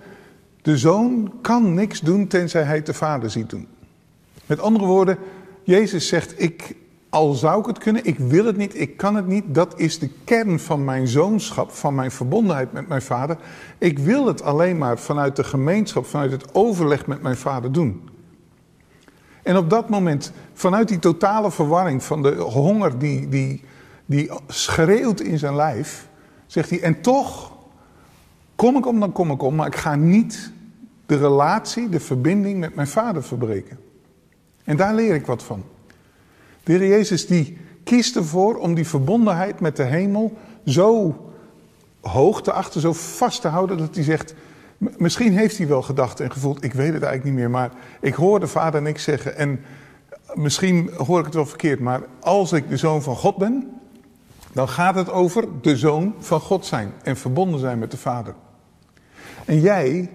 de 0.62 0.78
zoon 0.78 1.32
kan 1.42 1.74
niks 1.74 2.00
doen 2.00 2.26
tenzij 2.26 2.62
hij 2.62 2.76
het 2.76 2.86
de 2.86 2.94
vader 2.94 3.30
ziet 3.30 3.50
doen. 3.50 3.66
Met 4.46 4.60
andere 4.60 4.84
woorden, 4.84 5.18
Jezus 5.62 6.08
zegt, 6.08 6.40
ik, 6.42 6.76
al 7.10 7.32
zou 7.32 7.60
ik 7.60 7.66
het 7.66 7.78
kunnen, 7.78 8.04
ik 8.04 8.18
wil 8.18 8.44
het 8.44 8.56
niet, 8.56 8.80
ik 8.80 8.96
kan 8.96 9.14
het 9.14 9.26
niet. 9.26 9.44
Dat 9.46 9.78
is 9.78 9.98
de 9.98 10.10
kern 10.24 10.60
van 10.60 10.84
mijn 10.84 11.08
zoonschap, 11.08 11.70
van 11.70 11.94
mijn 11.94 12.10
verbondenheid 12.10 12.72
met 12.72 12.88
mijn 12.88 13.02
vader. 13.02 13.36
Ik 13.78 13.98
wil 13.98 14.26
het 14.26 14.42
alleen 14.42 14.78
maar 14.78 14.98
vanuit 14.98 15.36
de 15.36 15.44
gemeenschap, 15.44 16.06
vanuit 16.06 16.30
het 16.30 16.54
overleg 16.54 17.06
met 17.06 17.22
mijn 17.22 17.36
vader 17.36 17.72
doen. 17.72 18.08
En 19.42 19.56
op 19.56 19.70
dat 19.70 19.88
moment, 19.88 20.32
vanuit 20.52 20.88
die 20.88 20.98
totale 20.98 21.50
verwarring 21.50 22.02
van 22.02 22.22
de 22.22 22.34
honger 22.34 22.98
die, 22.98 23.28
die, 23.28 23.64
die 24.06 24.30
schreeuwt 24.46 25.20
in 25.20 25.38
zijn 25.38 25.56
lijf, 25.56 26.08
zegt 26.46 26.70
hij, 26.70 26.80
en 26.80 27.00
toch 27.00 27.52
kom 28.56 28.76
ik 28.76 28.86
om, 28.86 29.00
dan 29.00 29.12
kom 29.12 29.30
ik 29.30 29.42
om, 29.42 29.54
maar 29.54 29.66
ik 29.66 29.76
ga 29.76 29.94
niet 29.94 30.52
de 31.06 31.16
relatie, 31.16 31.88
de 31.88 32.00
verbinding 32.00 32.58
met 32.58 32.74
mijn 32.74 32.88
vader 32.88 33.22
verbreken. 33.22 33.78
En 34.64 34.76
daar 34.76 34.94
leer 34.94 35.14
ik 35.14 35.26
wat 35.26 35.42
van. 35.42 35.62
De 36.76 36.88
Jezus 36.88 37.26
die 37.26 37.58
kiest 37.84 38.16
ervoor 38.16 38.56
om 38.56 38.74
die 38.74 38.86
verbondenheid 38.86 39.60
met 39.60 39.76
de 39.76 39.82
hemel 39.82 40.36
zo 40.64 41.16
hoog 42.00 42.42
te 42.42 42.52
achter, 42.52 42.80
zo 42.80 42.92
vast 42.92 43.40
te 43.40 43.48
houden 43.48 43.78
dat 43.78 43.94
hij 43.94 44.04
zegt, 44.04 44.34
misschien 44.78 45.32
heeft 45.32 45.58
hij 45.58 45.66
wel 45.66 45.82
gedacht 45.82 46.20
en 46.20 46.30
gevoeld, 46.30 46.64
ik 46.64 46.72
weet 46.72 46.92
het 46.92 47.02
eigenlijk 47.02 47.24
niet 47.24 47.34
meer, 47.34 47.50
maar 47.50 47.70
ik 48.00 48.14
hoor 48.14 48.40
de 48.40 48.46
vader 48.46 48.82
niks 48.82 49.02
zeggen 49.02 49.36
en 49.36 49.60
misschien 50.34 50.90
hoor 50.96 51.18
ik 51.18 51.24
het 51.24 51.34
wel 51.34 51.46
verkeerd, 51.46 51.80
maar 51.80 52.02
als 52.20 52.52
ik 52.52 52.68
de 52.68 52.76
zoon 52.76 53.02
van 53.02 53.16
God 53.16 53.36
ben, 53.36 53.70
dan 54.52 54.68
gaat 54.68 54.94
het 54.94 55.10
over 55.10 55.44
de 55.60 55.76
zoon 55.76 56.14
van 56.18 56.40
God 56.40 56.66
zijn 56.66 56.92
en 57.02 57.16
verbonden 57.16 57.60
zijn 57.60 57.78
met 57.78 57.90
de 57.90 57.96
vader. 57.96 58.34
En 59.44 59.60
jij 59.60 60.10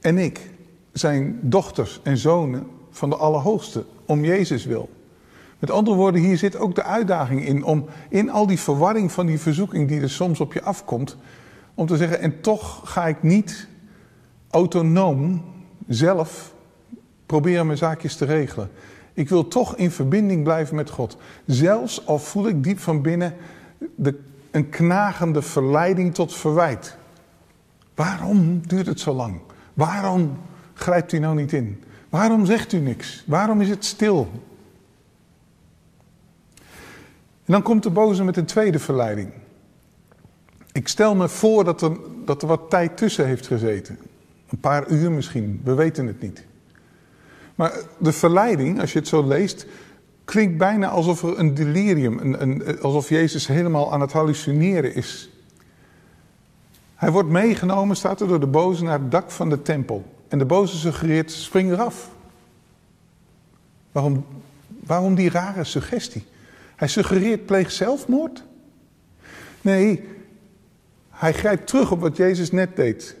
en 0.00 0.18
ik 0.18 0.50
zijn 0.92 1.38
dochters 1.42 2.00
en 2.02 2.16
zonen 2.16 2.66
van 2.90 3.10
de 3.10 3.16
Allerhoogste, 3.16 3.84
om 4.04 4.24
Jezus 4.24 4.64
wil. 4.64 4.88
Met 5.64 5.72
andere 5.72 5.96
woorden, 5.96 6.20
hier 6.20 6.38
zit 6.38 6.56
ook 6.56 6.74
de 6.74 6.82
uitdaging 6.82 7.46
in 7.46 7.64
om 7.64 7.84
in 8.08 8.30
al 8.30 8.46
die 8.46 8.58
verwarring 8.58 9.12
van 9.12 9.26
die 9.26 9.38
verzoeking 9.38 9.88
die 9.88 10.00
er 10.00 10.10
soms 10.10 10.40
op 10.40 10.52
je 10.52 10.62
afkomt, 10.62 11.16
om 11.74 11.86
te 11.86 11.96
zeggen, 11.96 12.20
en 12.20 12.40
toch 12.40 12.80
ga 12.84 13.06
ik 13.06 13.22
niet 13.22 13.68
autonoom 14.50 15.44
zelf 15.88 16.54
proberen 17.26 17.66
mijn 17.66 17.78
zaakjes 17.78 18.16
te 18.16 18.24
regelen. 18.24 18.70
Ik 19.12 19.28
wil 19.28 19.48
toch 19.48 19.76
in 19.76 19.90
verbinding 19.90 20.42
blijven 20.42 20.76
met 20.76 20.90
God. 20.90 21.16
Zelfs 21.46 22.06
al 22.06 22.18
voel 22.18 22.48
ik 22.48 22.64
diep 22.64 22.78
van 22.78 23.02
binnen 23.02 23.34
de, 23.94 24.18
een 24.50 24.68
knagende 24.68 25.42
verleiding 25.42 26.14
tot 26.14 26.34
verwijt. 26.34 26.96
Waarom 27.94 28.66
duurt 28.66 28.86
het 28.86 29.00
zo 29.00 29.12
lang? 29.12 29.40
Waarom 29.74 30.38
grijpt 30.74 31.12
u 31.12 31.18
nou 31.18 31.36
niet 31.36 31.52
in? 31.52 31.82
Waarom 32.08 32.46
zegt 32.46 32.72
u 32.72 32.78
niks? 32.78 33.24
Waarom 33.26 33.60
is 33.60 33.68
het 33.68 33.84
stil? 33.84 34.28
En 37.44 37.52
dan 37.52 37.62
komt 37.62 37.82
de 37.82 37.90
boze 37.90 38.24
met 38.24 38.36
een 38.36 38.44
tweede 38.44 38.78
verleiding. 38.78 39.30
Ik 40.72 40.88
stel 40.88 41.14
me 41.14 41.28
voor 41.28 41.64
dat 41.64 41.82
er, 41.82 41.96
dat 42.24 42.42
er 42.42 42.48
wat 42.48 42.70
tijd 42.70 42.96
tussen 42.96 43.26
heeft 43.26 43.46
gezeten. 43.46 43.98
Een 44.48 44.60
paar 44.60 44.88
uur 44.88 45.10
misschien, 45.10 45.60
we 45.64 45.74
weten 45.74 46.06
het 46.06 46.20
niet. 46.20 46.44
Maar 47.54 47.72
de 47.98 48.12
verleiding, 48.12 48.80
als 48.80 48.92
je 48.92 48.98
het 48.98 49.08
zo 49.08 49.26
leest, 49.26 49.66
klinkt 50.24 50.58
bijna 50.58 50.88
alsof 50.88 51.22
er 51.22 51.38
een 51.38 51.54
delirium, 51.54 52.18
een, 52.18 52.42
een, 52.42 52.80
alsof 52.80 53.08
Jezus 53.08 53.46
helemaal 53.46 53.92
aan 53.92 54.00
het 54.00 54.12
hallucineren 54.12 54.94
is. 54.94 55.30
Hij 56.94 57.10
wordt 57.10 57.28
meegenomen, 57.28 57.96
staat 57.96 58.20
er 58.20 58.28
door 58.28 58.40
de 58.40 58.46
boze, 58.46 58.84
naar 58.84 59.00
het 59.00 59.10
dak 59.10 59.30
van 59.30 59.48
de 59.48 59.62
tempel. 59.62 60.04
En 60.28 60.38
de 60.38 60.44
boze 60.44 60.76
suggereert, 60.76 61.30
spring 61.30 61.70
eraf. 61.70 62.10
Waarom, 63.92 64.24
waarom 64.68 65.14
die 65.14 65.30
rare 65.30 65.64
suggestie? 65.64 66.24
Hij 66.76 66.88
suggereert, 66.88 67.46
pleeg 67.46 67.70
zelfmoord? 67.70 68.44
Nee, 69.60 70.04
hij 71.10 71.32
grijpt 71.32 71.66
terug 71.66 71.90
op 71.90 72.00
wat 72.00 72.16
Jezus 72.16 72.50
net 72.50 72.76
deed. 72.76 73.16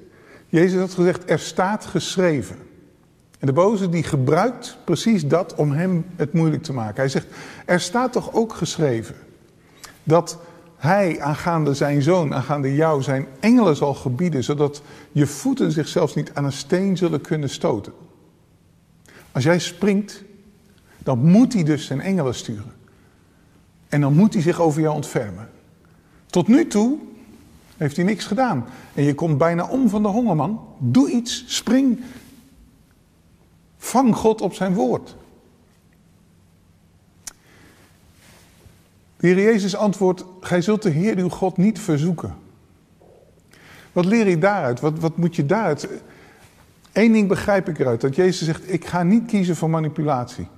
Jezus 0.48 0.80
had 0.80 0.94
gezegd, 0.94 1.30
er 1.30 1.38
staat 1.38 1.84
geschreven. 1.84 2.56
En 3.38 3.46
de 3.46 3.52
boze 3.52 3.88
die 3.88 4.02
gebruikt 4.02 4.76
precies 4.84 5.26
dat 5.26 5.54
om 5.54 5.72
hem 5.72 6.06
het 6.16 6.32
moeilijk 6.32 6.62
te 6.62 6.72
maken. 6.72 6.96
Hij 6.96 7.08
zegt, 7.08 7.26
er 7.66 7.80
staat 7.80 8.12
toch 8.12 8.32
ook 8.32 8.54
geschreven 8.54 9.14
dat 10.02 10.38
hij 10.76 11.20
aangaande 11.20 11.74
zijn 11.74 12.02
zoon, 12.02 12.34
aangaande 12.34 12.74
jou, 12.74 13.02
zijn 13.02 13.26
engelen 13.40 13.76
zal 13.76 13.94
gebieden, 13.94 14.44
zodat 14.44 14.82
je 15.12 15.26
voeten 15.26 15.72
zichzelf 15.72 16.14
niet 16.14 16.34
aan 16.34 16.44
een 16.44 16.52
steen 16.52 16.96
zullen 16.96 17.20
kunnen 17.20 17.48
stoten. 17.48 17.92
Als 19.32 19.44
jij 19.44 19.58
springt, 19.58 20.22
dan 20.98 21.18
moet 21.18 21.52
hij 21.52 21.62
dus 21.62 21.86
zijn 21.86 22.00
engelen 22.00 22.34
sturen. 22.34 22.72
En 23.94 24.00
dan 24.00 24.14
moet 24.14 24.32
hij 24.32 24.42
zich 24.42 24.60
over 24.60 24.80
jou 24.80 24.94
ontfermen. 24.94 25.48
Tot 26.26 26.48
nu 26.48 26.66
toe 26.66 26.98
heeft 27.76 27.96
hij 27.96 28.04
niks 28.04 28.24
gedaan. 28.24 28.66
En 28.94 29.02
je 29.02 29.14
komt 29.14 29.38
bijna 29.38 29.68
om 29.68 29.88
van 29.88 30.02
de 30.02 30.08
hongerman. 30.08 30.66
Doe 30.78 31.10
iets, 31.10 31.44
spring. 31.46 32.00
Vang 33.78 34.16
God 34.16 34.40
op 34.40 34.54
zijn 34.54 34.74
woord. 34.74 35.16
De 39.16 39.26
Heer 39.26 39.42
Jezus 39.42 39.76
antwoordt, 39.76 40.24
gij 40.40 40.62
zult 40.62 40.82
de 40.82 40.90
Heer 40.90 41.16
uw 41.16 41.28
God 41.28 41.56
niet 41.56 41.78
verzoeken. 41.78 42.34
Wat 43.92 44.04
leer 44.04 44.28
je 44.28 44.38
daaruit? 44.38 44.80
Wat, 44.80 44.98
wat 44.98 45.16
moet 45.16 45.36
je 45.36 45.46
daaruit? 45.46 45.88
Eén 46.92 47.12
ding 47.12 47.28
begrijp 47.28 47.68
ik 47.68 47.78
eruit, 47.78 48.00
dat 48.00 48.16
Jezus 48.16 48.46
zegt, 48.46 48.72
ik 48.72 48.86
ga 48.86 49.02
niet 49.02 49.26
kiezen 49.26 49.56
voor 49.56 49.70
manipulatie. 49.70 50.48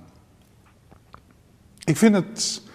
Ik 1.83 1.97
vind 1.97 2.15
het 2.15 2.65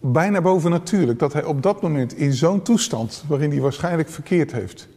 bijna 0.00 0.40
bovennatuurlijk 0.40 1.18
dat 1.18 1.32
hij 1.32 1.44
op 1.44 1.62
dat 1.62 1.82
moment 1.82 2.16
in 2.16 2.32
zo'n 2.32 2.62
toestand, 2.62 3.24
waarin 3.26 3.50
hij 3.50 3.60
waarschijnlijk 3.60 4.08
verkeerd 4.08 4.52
heeft, 4.52 4.88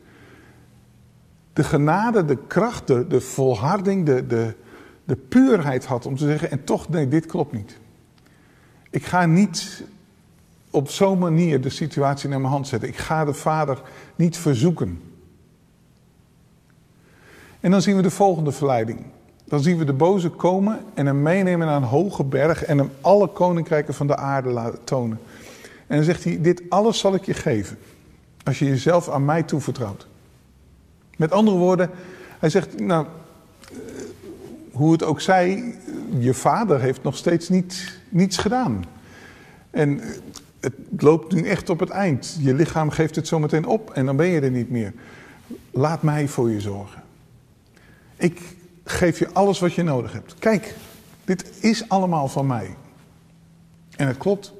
de 1.53 1.63
genade, 1.63 2.25
de 2.25 2.37
kracht, 2.47 2.87
de, 2.87 3.07
de 3.07 3.21
volharding, 3.21 4.05
de, 4.05 4.27
de, 4.27 4.55
de 5.03 5.15
puurheid 5.15 5.85
had 5.85 6.05
om 6.05 6.15
te 6.15 6.25
zeggen, 6.25 6.51
en 6.51 6.63
toch, 6.63 6.89
nee, 6.89 7.07
dit 7.07 7.25
klopt 7.25 7.51
niet. 7.51 7.79
Ik 8.89 9.05
ga 9.05 9.25
niet 9.25 9.83
op 10.69 10.89
zo'n 10.89 11.19
manier 11.19 11.61
de 11.61 11.69
situatie 11.69 12.29
naar 12.29 12.39
mijn 12.39 12.53
hand 12.53 12.67
zetten. 12.67 12.89
Ik 12.89 12.97
ga 12.97 13.25
de 13.25 13.33
Vader 13.33 13.81
niet 14.15 14.37
verzoeken. 14.37 15.01
En 17.59 17.71
dan 17.71 17.81
zien 17.81 17.95
we 17.95 18.01
de 18.01 18.09
volgende 18.09 18.51
verleiding. 18.51 19.05
Dan 19.53 19.61
zien 19.61 19.77
we 19.77 19.85
de 19.85 19.93
boze 19.93 20.29
komen 20.29 20.79
en 20.93 21.05
hem 21.05 21.21
meenemen 21.21 21.67
naar 21.67 21.75
een 21.75 21.83
hoge 21.83 22.23
berg 22.23 22.63
en 22.63 22.77
hem 22.77 22.91
alle 23.01 23.27
koninkrijken 23.27 23.93
van 23.93 24.07
de 24.07 24.15
aarde 24.15 24.49
laten 24.49 24.83
tonen. 24.83 25.19
En 25.87 25.95
dan 25.95 26.05
zegt 26.05 26.23
hij, 26.23 26.41
dit 26.41 26.61
alles 26.69 26.99
zal 26.99 27.13
ik 27.13 27.25
je 27.25 27.33
geven, 27.33 27.77
als 28.43 28.59
je 28.59 28.65
jezelf 28.65 29.09
aan 29.09 29.25
mij 29.25 29.43
toevertrouwt. 29.43 30.07
Met 31.17 31.31
andere 31.31 31.57
woorden, 31.57 31.89
hij 32.39 32.49
zegt, 32.49 32.79
nou, 32.79 33.05
eh, 33.61 33.77
hoe 34.71 34.91
het 34.91 35.03
ook 35.03 35.21
zij, 35.21 35.75
je 36.17 36.33
vader 36.33 36.81
heeft 36.81 37.03
nog 37.03 37.17
steeds 37.17 37.49
niet, 37.49 37.99
niets 38.09 38.37
gedaan. 38.37 38.85
En 39.69 40.01
het 40.59 40.73
loopt 40.97 41.33
nu 41.33 41.47
echt 41.47 41.69
op 41.69 41.79
het 41.79 41.89
eind. 41.89 42.37
Je 42.39 42.53
lichaam 42.53 42.89
geeft 42.89 43.15
het 43.15 43.27
zometeen 43.27 43.65
op 43.65 43.91
en 43.91 44.05
dan 44.05 44.15
ben 44.15 44.27
je 44.27 44.41
er 44.41 44.51
niet 44.51 44.69
meer. 44.69 44.93
Laat 45.71 46.01
mij 46.01 46.27
voor 46.27 46.49
je 46.49 46.61
zorgen. 46.61 47.03
Ik 48.15 48.61
geef 48.83 49.19
je 49.19 49.33
alles 49.33 49.59
wat 49.59 49.73
je 49.73 49.83
nodig 49.83 50.13
hebt. 50.13 50.35
Kijk, 50.39 50.75
dit 51.25 51.63
is 51.63 51.89
allemaal 51.89 52.27
van 52.27 52.47
mij. 52.47 52.75
En 53.95 54.07
het 54.07 54.17
klopt. 54.17 54.53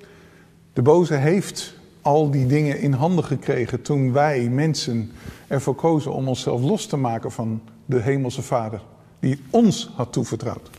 De 0.74 0.82
boze 0.82 1.16
heeft 1.16 1.74
al 2.02 2.32
die 2.32 2.46
dingen 2.46 2.80
in 2.80 2.94
handen 2.94 3.24
gekregen 3.24 3.82
toen 3.82 4.12
wij 4.12 4.50
mensen 4.50 5.12
ervoor 5.48 5.76
kozen 5.76 6.14
om 6.14 6.28
onszelf 6.28 6.62
los 6.62 6.86
te 6.86 6.98
maken 6.98 7.32
van 7.32 7.62
de 7.86 8.00
Hemelse 8.00 8.42
Vader, 8.42 8.82
die 9.20 9.42
ons 9.50 9.92
had 9.96 10.14
toevertrouwd. 10.14 10.70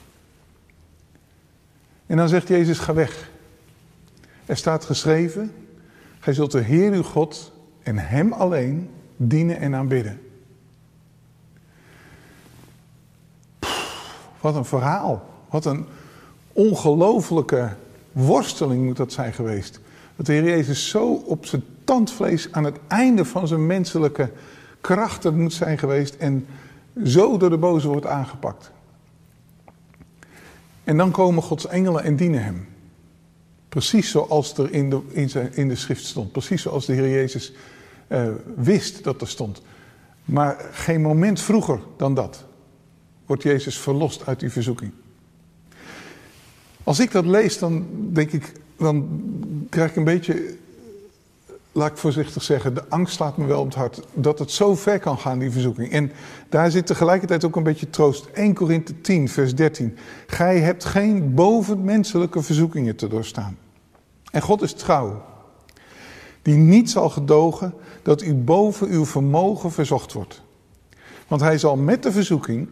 En 2.07 2.16
dan 2.16 2.28
zegt 2.28 2.48
Jezus: 2.48 2.78
ga 2.78 2.94
weg. 2.94 3.30
Er 4.46 4.57
staat 4.57 4.85
geschreven: 4.85 5.52
Gij 6.18 6.33
zult 6.33 6.50
de 6.50 6.61
Heer 6.61 6.92
uw 6.92 7.02
God 7.02 7.52
en 7.83 7.98
Hem 7.98 8.33
alleen 8.33 8.90
dienen 9.16 9.59
en 9.59 9.74
aanbidden. 9.74 10.20
Wat 14.44 14.54
een 14.54 14.64
verhaal. 14.64 15.24
Wat 15.50 15.64
een 15.64 15.87
ongelofelijke 16.52 17.68
worsteling 18.12 18.85
moet 18.85 18.96
dat 18.96 19.12
zijn 19.12 19.33
geweest. 19.33 19.80
Dat 20.16 20.26
de 20.26 20.33
Heer 20.33 20.44
Jezus 20.44 20.88
zo 20.88 21.12
op 21.12 21.46
zijn 21.46 21.64
tandvlees 21.85 22.52
aan 22.52 22.64
het 22.64 22.76
einde 22.87 23.24
van 23.24 23.48
zijn 23.48 23.66
menselijke 23.66 24.30
krachten 24.80 25.40
moet 25.40 25.52
zijn 25.52 25.78
geweest 25.78 26.14
en 26.14 26.46
zo 27.04 27.37
door 27.37 27.50
de 27.50 27.57
boze 27.57 27.88
wordt 27.88 28.07
aangepakt. 28.07 28.70
En 30.85 30.96
dan 30.96 31.11
komen 31.11 31.42
Gods 31.42 31.66
engelen 31.66 32.02
en 32.02 32.16
dienen 32.16 32.44
hem. 32.44 32.68
Precies 33.68 34.11
zoals 34.11 34.59
er 34.59 34.72
in 34.72 34.90
de, 34.90 35.00
in, 35.09 35.30
zijn, 35.30 35.54
in 35.54 35.68
de 35.68 35.76
schrift 35.76 36.04
stond. 36.04 36.33
Precies 36.33 36.62
zoals 36.62 36.87
de 36.87 36.92
Heer 36.92 37.11
Jezus 37.11 37.52
uh, 38.09 38.28
wist 38.57 39.04
dat 39.04 39.20
er 39.20 39.28
stond. 39.28 39.62
Maar 40.24 40.68
geen 40.72 41.00
moment 41.00 41.40
vroeger 41.40 41.80
dan 41.96 42.14
dat 42.14 42.44
wordt 43.26 43.42
Jezus 43.42 43.78
verlost 43.78 44.26
uit 44.26 44.40
die 44.40 44.50
verzoeking. 44.50 44.92
Als 46.84 46.98
ik 46.98 47.10
dat 47.10 47.26
lees, 47.26 47.58
dan 47.58 47.87
denk 48.12 48.32
ik, 48.32 48.52
dan 48.78 49.08
krijg 49.70 49.90
ik 49.90 49.96
een 49.96 50.04
beetje, 50.04 50.54
laat 51.72 51.90
ik 51.90 51.96
voorzichtig 51.96 52.42
zeggen, 52.42 52.74
de 52.74 52.88
angst 52.88 53.14
slaat 53.14 53.37
me 53.37 53.46
wel 53.46 53.60
op 53.60 53.66
het 53.66 53.74
hart. 53.74 54.00
Dat 54.14 54.38
het 54.38 54.50
zo 54.50 54.74
ver 54.74 54.98
kan 54.98 55.18
gaan, 55.18 55.38
die 55.38 55.50
verzoeking. 55.50 55.90
En 55.90 56.12
daar 56.48 56.70
zit 56.70 56.87
tegelijkertijd 56.87 57.44
ook 57.44 57.56
een 57.56 57.62
beetje 57.62 57.90
troost. 57.90 58.26
1 58.26 58.54
Korinthe 58.54 59.00
10, 59.00 59.28
vers 59.28 59.54
13. 59.54 59.96
Gij 60.26 60.60
hebt 60.60 60.84
geen 60.84 61.34
bovenmenselijke 61.34 62.42
verzoekingen 62.42 62.96
te 62.96 63.08
doorstaan. 63.08 63.58
En 64.30 64.42
God 64.42 64.62
is 64.62 64.72
trouw. 64.72 65.22
Die 66.42 66.56
niet 66.56 66.90
zal 66.90 67.10
gedogen 67.10 67.74
dat 68.02 68.22
u 68.22 68.34
boven 68.34 68.88
uw 68.88 69.04
vermogen 69.04 69.72
verzocht 69.72 70.12
wordt. 70.12 70.42
Want 71.28 71.40
hij 71.40 71.58
zal 71.58 71.76
met 71.76 72.02
de 72.02 72.12
verzoeking 72.12 72.68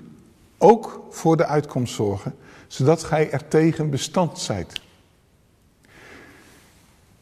ook 0.62 1.06
voor 1.10 1.36
de 1.36 1.46
uitkomst 1.46 1.94
zorgen, 1.94 2.34
zodat 2.66 3.04
gij 3.04 3.30
er 3.30 3.48
tegen 3.48 3.90
bestand 3.90 4.38
zijt. 4.38 4.80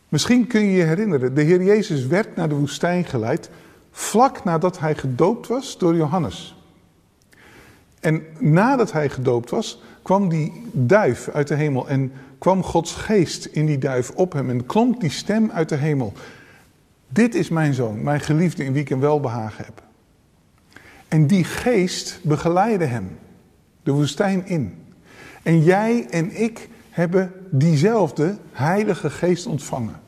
Misschien 0.09 0.47
kun 0.47 0.61
je 0.61 0.77
je 0.77 0.83
herinneren, 0.83 1.35
de 1.35 1.43
Heer 1.43 1.63
Jezus 1.63 2.07
werd 2.07 2.37
naar 2.37 2.49
de 2.49 2.55
woestijn 2.55 3.05
geleid 3.05 3.51
vlak 3.91 4.45
nadat 4.45 4.79
hij 4.79 4.95
gedoopt 4.95 5.47
was 5.47 5.79
door 5.79 5.97
Johannes. 5.97 6.57
En 8.01 8.23
nadat 8.39 8.93
hij 8.93 9.09
gedoopt 9.09 9.51
was, 9.51 9.83
kwam 10.03 10.29
die 10.29 10.65
duif 10.73 11.29
uit 11.29 11.49
de 11.49 11.55
hemel 11.55 11.89
en 11.89 12.13
kwam 12.39 12.63
Gods 12.63 12.95
geest 12.95 13.45
in 13.45 13.67
die 13.67 13.79
duif 13.79 14.11
op 14.11 14.33
hem 14.33 14.51
en 14.51 14.67
klonk 14.67 15.01
die 15.01 15.11
stem 15.11 15.51
uit 15.51 15.69
de 15.69 15.77
hemel. 15.77 16.13
Dit 17.09 17.35
is 17.35 17.49
mijn 17.49 17.75
zoon, 17.75 18.03
mijn 18.03 18.21
geliefde 18.21 18.65
in 18.65 18.73
wie 18.73 18.83
ik 18.83 18.91
een 18.91 19.01
welbehagen 19.01 19.65
heb. 19.65 19.83
En 21.09 21.27
die 21.27 21.45
geest 21.45 22.21
begeleidde 22.23 22.85
hem 22.85 23.19
de 23.91 23.97
woestijn 23.97 24.47
in. 24.47 24.75
En 25.43 25.63
jij 25.63 26.07
en 26.11 26.43
ik 26.43 26.69
hebben 26.91 27.33
diezelfde 27.51 28.37
Heilige 28.53 29.11
Geest 29.11 29.47
ontvangen. 29.47 30.01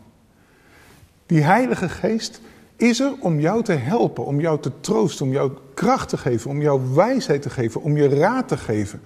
Die 1.26 1.42
Heilige 1.42 1.88
Geest 1.88 2.40
is 2.76 3.00
er 3.00 3.12
om 3.20 3.40
jou 3.40 3.62
te 3.62 3.72
helpen, 3.72 4.24
om 4.24 4.40
jou 4.40 4.60
te 4.60 4.80
troosten, 4.80 5.26
om 5.26 5.32
jou 5.32 5.52
kracht 5.74 6.08
te 6.08 6.16
geven, 6.16 6.50
om 6.50 6.60
jou 6.60 6.80
wijsheid 6.94 7.42
te 7.42 7.50
geven, 7.50 7.82
om 7.82 7.96
je 7.96 8.08
raad 8.08 8.48
te 8.48 8.56
geven. 8.56 9.00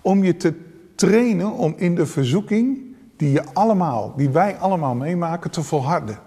Om 0.00 0.24
je 0.24 0.36
te 0.36 0.54
trainen 0.94 1.52
om 1.52 1.74
in 1.76 1.94
de 1.94 2.06
verzoeking 2.06 2.80
die 3.16 3.32
je 3.32 3.44
allemaal, 3.52 4.14
die 4.16 4.28
wij 4.28 4.56
allemaal 4.56 4.94
meemaken, 4.94 5.50
te 5.50 5.62
volharden. 5.62 6.18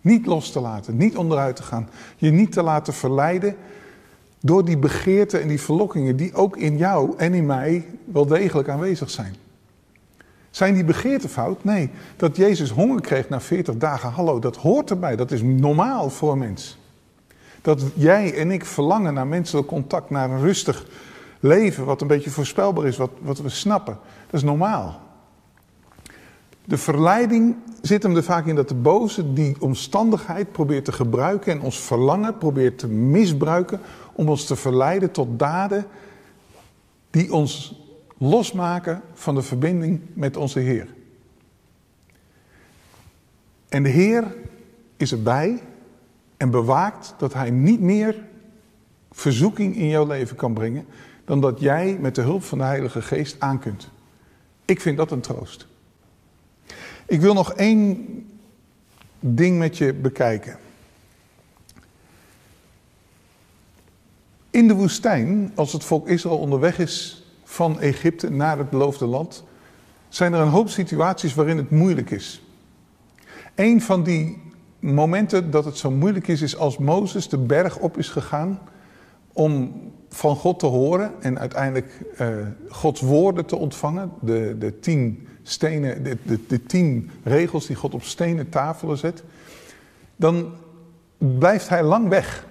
Niet 0.00 0.26
los 0.26 0.52
te 0.52 0.60
laten, 0.60 0.96
niet 0.96 1.16
onderuit 1.16 1.56
te 1.56 1.62
gaan, 1.62 1.88
je 2.16 2.30
niet 2.30 2.52
te 2.52 2.62
laten 2.62 2.94
verleiden 2.94 3.56
door 4.40 4.64
die 4.64 4.78
begeerten 4.78 5.42
en 5.42 5.48
die 5.48 5.60
verlokkingen 5.60 6.16
die 6.16 6.34
ook 6.34 6.56
in 6.56 6.76
jou 6.76 7.14
en 7.16 7.34
in 7.34 7.46
mij 7.46 7.86
wel 8.04 8.26
degelijk 8.26 8.68
aanwezig 8.68 9.10
zijn. 9.10 9.34
Zijn 10.50 10.74
die 10.74 10.84
begeerten 10.84 11.28
fout? 11.28 11.64
Nee. 11.64 11.90
Dat 12.16 12.36
Jezus 12.36 12.70
honger 12.70 13.00
kreeg 13.00 13.28
na 13.28 13.40
40 13.40 13.76
dagen, 13.76 14.10
hallo, 14.10 14.38
dat 14.38 14.56
hoort 14.56 14.90
erbij. 14.90 15.16
Dat 15.16 15.30
is 15.30 15.42
normaal 15.42 16.10
voor 16.10 16.32
een 16.32 16.38
mens. 16.38 16.78
Dat 17.62 17.82
jij 17.94 18.34
en 18.34 18.50
ik 18.50 18.64
verlangen 18.64 19.14
naar 19.14 19.26
menselijk 19.26 19.66
contact, 19.66 20.10
naar 20.10 20.30
een 20.30 20.40
rustig 20.40 20.86
leven, 21.40 21.84
wat 21.84 22.00
een 22.00 22.06
beetje 22.06 22.30
voorspelbaar 22.30 22.86
is, 22.86 22.96
wat, 22.96 23.10
wat 23.20 23.38
we 23.38 23.48
snappen. 23.48 23.98
Dat 24.24 24.40
is 24.40 24.42
normaal. 24.42 25.00
De 26.64 26.78
verleiding 26.78 27.56
zit 27.82 28.02
hem 28.02 28.16
er 28.16 28.22
vaak 28.22 28.46
in 28.46 28.54
dat 28.54 28.68
de 28.68 28.74
boze 28.74 29.32
die 29.32 29.56
omstandigheid 29.58 30.52
probeert 30.52 30.84
te 30.84 30.92
gebruiken 30.92 31.52
en 31.52 31.60
ons 31.60 31.80
verlangen 31.80 32.38
probeert 32.38 32.78
te 32.78 32.88
misbruiken 32.88 33.80
om 34.18 34.28
ons 34.28 34.44
te 34.44 34.56
verleiden 34.56 35.10
tot 35.10 35.38
daden 35.38 35.86
die 37.10 37.32
ons 37.32 37.80
losmaken 38.16 39.02
van 39.14 39.34
de 39.34 39.42
verbinding 39.42 40.00
met 40.12 40.36
onze 40.36 40.58
Heer. 40.58 40.88
En 43.68 43.82
de 43.82 43.88
Heer 43.88 44.34
is 44.96 45.12
erbij 45.12 45.62
en 46.36 46.50
bewaakt 46.50 47.14
dat 47.18 47.34
Hij 47.34 47.50
niet 47.50 47.80
meer 47.80 48.24
verzoeking 49.10 49.76
in 49.76 49.88
jouw 49.88 50.06
leven 50.06 50.36
kan 50.36 50.54
brengen 50.54 50.86
dan 51.24 51.40
dat 51.40 51.60
jij 51.60 51.98
met 52.00 52.14
de 52.14 52.22
hulp 52.22 52.42
van 52.42 52.58
de 52.58 52.64
Heilige 52.64 53.02
Geest 53.02 53.36
aan 53.38 53.58
kunt. 53.58 53.88
Ik 54.64 54.80
vind 54.80 54.96
dat 54.96 55.10
een 55.10 55.20
troost. 55.20 55.66
Ik 57.06 57.20
wil 57.20 57.34
nog 57.34 57.52
één 57.52 58.06
ding 59.20 59.58
met 59.58 59.78
je 59.78 59.94
bekijken. 59.94 60.58
In 64.58 64.68
de 64.68 64.74
woestijn, 64.74 65.52
als 65.54 65.72
het 65.72 65.84
volk 65.84 66.08
Israël 66.08 66.38
onderweg 66.38 66.78
is 66.78 67.24
van 67.44 67.80
Egypte 67.80 68.30
naar 68.30 68.58
het 68.58 68.70
beloofde 68.70 69.06
land, 69.06 69.44
zijn 70.08 70.32
er 70.32 70.40
een 70.40 70.48
hoop 70.48 70.68
situaties 70.68 71.34
waarin 71.34 71.56
het 71.56 71.70
moeilijk 71.70 72.10
is. 72.10 72.42
Een 73.54 73.82
van 73.82 74.02
die 74.02 74.42
momenten 74.78 75.50
dat 75.50 75.64
het 75.64 75.76
zo 75.76 75.90
moeilijk 75.90 76.28
is, 76.28 76.42
is 76.42 76.56
als 76.56 76.78
Mozes 76.78 77.28
de 77.28 77.38
berg 77.38 77.78
op 77.78 77.98
is 77.98 78.08
gegaan 78.08 78.58
om 79.32 79.72
van 80.08 80.36
God 80.36 80.58
te 80.58 80.66
horen 80.66 81.12
en 81.20 81.38
uiteindelijk 81.38 81.92
uh, 82.20 82.28
Gods 82.68 83.00
woorden 83.00 83.46
te 83.46 83.56
ontvangen. 83.56 84.10
De, 84.20 84.56
de 84.58 84.78
tien 84.78 85.28
stenen, 85.42 86.02
de, 86.02 86.16
de, 86.22 86.40
de 86.46 86.62
tien 86.62 87.10
regels 87.22 87.66
die 87.66 87.76
God 87.76 87.94
op 87.94 88.02
stenen 88.02 88.48
tafelen 88.48 88.98
zet. 88.98 89.22
Dan 90.16 90.52
blijft 91.18 91.68
hij 91.68 91.82
lang 91.82 92.08
weg. 92.08 92.46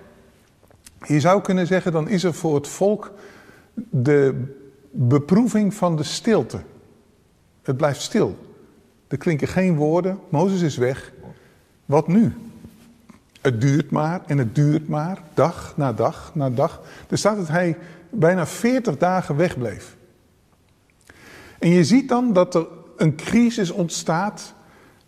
Je 1.06 1.20
zou 1.20 1.42
kunnen 1.42 1.68
zeggen, 1.68 1.92
dan 1.92 2.10
is 2.10 2.24
er 2.24 2.34
voor 2.34 2.56
het 2.56 2.68
volk 2.68 3.12
de 3.90 4.54
beproeving 4.92 5.74
van 5.74 5.96
de 5.96 6.04
stilte. 6.04 6.60
Het 7.62 7.78
blijft 7.78 8.02
stil. 8.02 8.38
Er 9.08 9.18
klinken 9.18 9.48
geen 9.48 9.76
woorden. 9.76 10.20
Mozes 10.30 10.62
is 10.62 10.78
weg. 10.78 11.14
Wat 11.86 12.08
nu? 12.08 12.34
Het 13.42 13.62
duurt 13.62 13.92
maar 13.92 14.22
en 14.26 14.38
het 14.38 14.56
duurt 14.56 14.88
maar, 14.88 15.22
dag 15.34 15.74
na 15.78 15.94
dag 15.94 16.32
na 16.36 16.50
dag. 16.50 16.82
Er 17.10 17.18
staat 17.18 17.38
dat 17.38 17.48
hij 17.48 17.78
bijna 18.10 18.48
40 18.48 18.98
dagen 18.98 19.36
wegbleef. 19.36 19.96
En 21.60 21.70
je 21.70 21.84
ziet 21.84 22.10
dan 22.10 22.34
dat 22.34 22.56
er 22.56 22.68
een 22.98 23.16
crisis 23.16 23.72
ontstaat 23.72 24.54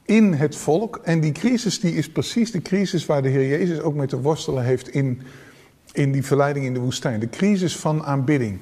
in 0.05 0.33
het 0.33 0.55
volk. 0.55 0.99
En 1.03 1.19
die 1.19 1.31
crisis 1.31 1.79
die 1.79 1.95
is 1.95 2.09
precies 2.09 2.51
de 2.51 2.61
crisis 2.61 3.05
waar 3.05 3.21
de 3.21 3.29
Heer 3.29 3.47
Jezus 3.47 3.79
ook 3.79 3.95
mee 3.95 4.07
te 4.07 4.21
worstelen 4.21 4.63
heeft 4.63 4.87
in, 4.89 5.21
in 5.91 6.11
die 6.11 6.25
verleiding 6.25 6.65
in 6.65 6.73
de 6.73 6.79
woestijn. 6.79 7.19
De 7.19 7.29
crisis 7.29 7.77
van 7.77 8.03
aanbidding. 8.03 8.59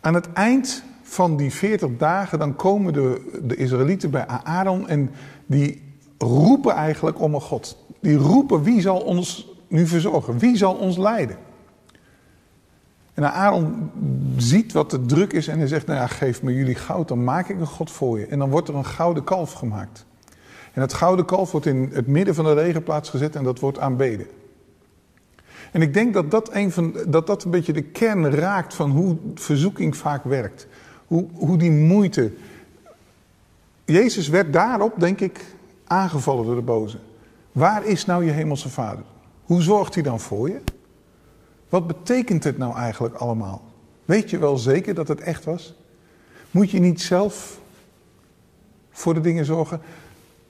Aan 0.00 0.14
het 0.14 0.32
eind 0.32 0.82
van 1.02 1.36
die 1.36 1.52
40 1.52 1.90
dagen 1.96 2.38
dan 2.38 2.56
komen 2.56 2.92
de, 2.92 3.38
de 3.42 3.56
Israëlieten 3.56 4.10
bij 4.10 4.26
Aaron 4.26 4.88
en 4.88 5.10
die 5.46 5.82
roepen 6.18 6.72
eigenlijk 6.72 7.20
om 7.20 7.34
een 7.34 7.40
God. 7.40 7.84
Die 8.00 8.16
roepen 8.16 8.62
wie 8.62 8.80
zal 8.80 9.00
ons 9.00 9.48
nu 9.68 9.86
verzorgen? 9.86 10.38
Wie 10.38 10.56
zal 10.56 10.74
ons 10.74 10.96
leiden? 10.96 11.36
En 13.14 13.32
Aaron 13.32 13.90
ziet 14.36 14.72
wat 14.72 14.90
de 14.90 15.06
druk 15.06 15.32
is 15.32 15.48
en 15.48 15.58
hij 15.58 15.66
zegt, 15.66 15.86
nou 15.86 15.98
ja, 15.98 16.06
geef 16.06 16.42
me 16.42 16.54
jullie 16.54 16.74
goud, 16.74 17.08
dan 17.08 17.24
maak 17.24 17.48
ik 17.48 17.60
een 17.60 17.66
God 17.66 17.90
voor 17.90 18.18
je. 18.18 18.26
En 18.26 18.38
dan 18.38 18.50
wordt 18.50 18.68
er 18.68 18.74
een 18.74 18.84
gouden 18.84 19.24
kalf 19.24 19.52
gemaakt. 19.52 20.06
En 20.72 20.80
dat 20.80 20.92
gouden 20.92 21.24
kalf 21.24 21.50
wordt 21.50 21.66
in 21.66 21.90
het 21.92 22.06
midden 22.06 22.34
van 22.34 22.44
de 22.44 22.52
regenplaats 22.52 23.10
gezet 23.10 23.36
en 23.36 23.44
dat 23.44 23.58
wordt 23.58 23.78
aanbeden. 23.78 24.26
En 25.72 25.82
ik 25.82 25.94
denk 25.94 26.14
dat 26.14 26.30
dat 26.30 26.54
een, 26.54 26.72
van, 26.72 26.96
dat 27.06 27.26
dat 27.26 27.44
een 27.44 27.50
beetje 27.50 27.72
de 27.72 27.82
kern 27.82 28.30
raakt 28.30 28.74
van 28.74 28.90
hoe 28.90 29.16
verzoeking 29.34 29.96
vaak 29.96 30.24
werkt. 30.24 30.66
Hoe, 31.06 31.26
hoe 31.32 31.58
die 31.58 31.70
moeite. 31.70 32.32
Jezus 33.84 34.28
werd 34.28 34.52
daarop, 34.52 35.00
denk 35.00 35.20
ik, 35.20 35.44
aangevallen 35.86 36.44
door 36.44 36.54
de 36.54 36.62
boze. 36.62 36.98
Waar 37.52 37.84
is 37.84 38.04
nou 38.04 38.24
je 38.24 38.30
hemelse 38.30 38.68
vader? 38.68 39.04
Hoe 39.42 39.62
zorgt 39.62 39.94
hij 39.94 40.02
dan 40.02 40.20
voor 40.20 40.48
je? 40.48 40.60
Wat 41.68 41.86
betekent 41.86 42.44
het 42.44 42.58
nou 42.58 42.76
eigenlijk 42.76 43.14
allemaal? 43.14 43.62
Weet 44.04 44.30
je 44.30 44.38
wel 44.38 44.56
zeker 44.56 44.94
dat 44.94 45.08
het 45.08 45.20
echt 45.20 45.44
was? 45.44 45.74
Moet 46.50 46.70
je 46.70 46.78
niet 46.78 47.00
zelf 47.00 47.60
voor 48.90 49.14
de 49.14 49.20
dingen 49.20 49.44
zorgen? 49.44 49.80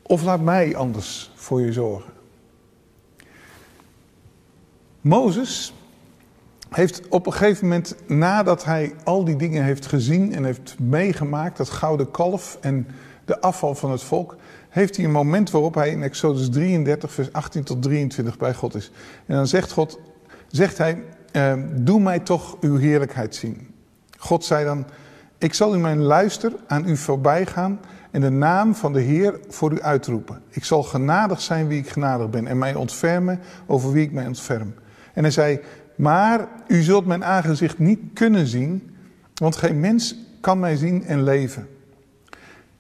Of 0.02 0.22
laat 0.22 0.40
mij 0.40 0.76
anders 0.76 1.33
voor 1.35 1.61
je 1.61 1.72
zorgen? 1.72 2.12
Mozes 5.00 5.74
heeft 6.68 7.08
op 7.08 7.26
een 7.26 7.32
gegeven 7.32 7.66
moment, 7.66 7.94
nadat 8.06 8.64
hij 8.64 8.94
al 9.04 9.24
die 9.24 9.37
dingen 9.37 9.64
heeft 9.64 9.87
gezien 9.87 10.34
en 10.34 10.44
heeft 10.44 10.76
meegemaakt, 10.78 11.56
dat 11.56 11.70
gouden 11.70 12.11
kalf 12.11 12.58
en 12.61 12.87
de 13.24 13.40
afval 13.40 13.74
van 13.74 13.90
het 13.90 14.02
volk, 14.02 14.37
heeft 14.68 14.96
hij 14.96 15.04
een 15.04 15.11
moment 15.11 15.50
waarop 15.50 15.74
hij 15.74 15.90
in 15.90 16.02
Exodus 16.02 16.50
33, 16.50 17.12
vers 17.12 17.32
18 17.32 17.64
tot 17.64 17.82
23 17.82 18.38
bij 18.38 18.54
God 18.54 18.74
is. 18.74 18.90
En 19.26 19.34
dan 19.37 19.46
zegt 19.46 19.72
God, 19.72 19.98
zegt 20.46 20.78
hij, 20.78 21.04
eh, 21.32 21.54
doe 21.74 22.00
mij 22.00 22.18
toch 22.18 22.56
uw 22.61 22.76
heerlijkheid 22.76 23.34
zien. 23.34 23.74
God 24.18 24.44
zei 24.44 24.64
dan, 24.64 24.87
ik 25.38 25.54
zal 25.54 25.74
in 25.74 25.80
mijn 25.80 26.02
luister 26.02 26.52
aan 26.66 26.88
u 26.88 26.96
voorbij 26.96 27.46
gaan 27.46 27.80
en 28.11 28.20
de 28.20 28.30
naam 28.30 28.74
van 28.74 28.92
de 28.92 29.00
Heer 29.00 29.40
voor 29.48 29.72
u 29.72 29.80
uitroepen. 29.80 30.42
Ik 30.48 30.64
zal 30.64 30.82
genadig 30.82 31.40
zijn 31.40 31.68
wie 31.68 31.78
ik 31.78 31.88
genadig 31.88 32.30
ben 32.30 32.46
en 32.46 32.58
mij 32.58 32.74
ontfermen 32.74 33.40
over 33.66 33.92
wie 33.92 34.04
ik 34.04 34.12
mij 34.12 34.26
ontferm. 34.26 34.74
En 35.18 35.24
hij 35.24 35.33
zei, 35.33 35.61
maar 35.96 36.48
u 36.66 36.83
zult 36.83 37.07
mijn 37.07 37.24
aangezicht 37.24 37.78
niet 37.78 38.00
kunnen 38.14 38.46
zien, 38.46 38.96
want 39.35 39.57
geen 39.57 39.81
mens 39.81 40.16
kan 40.40 40.59
mij 40.59 40.76
zien 40.76 41.04
en 41.04 41.22
leven. 41.22 41.68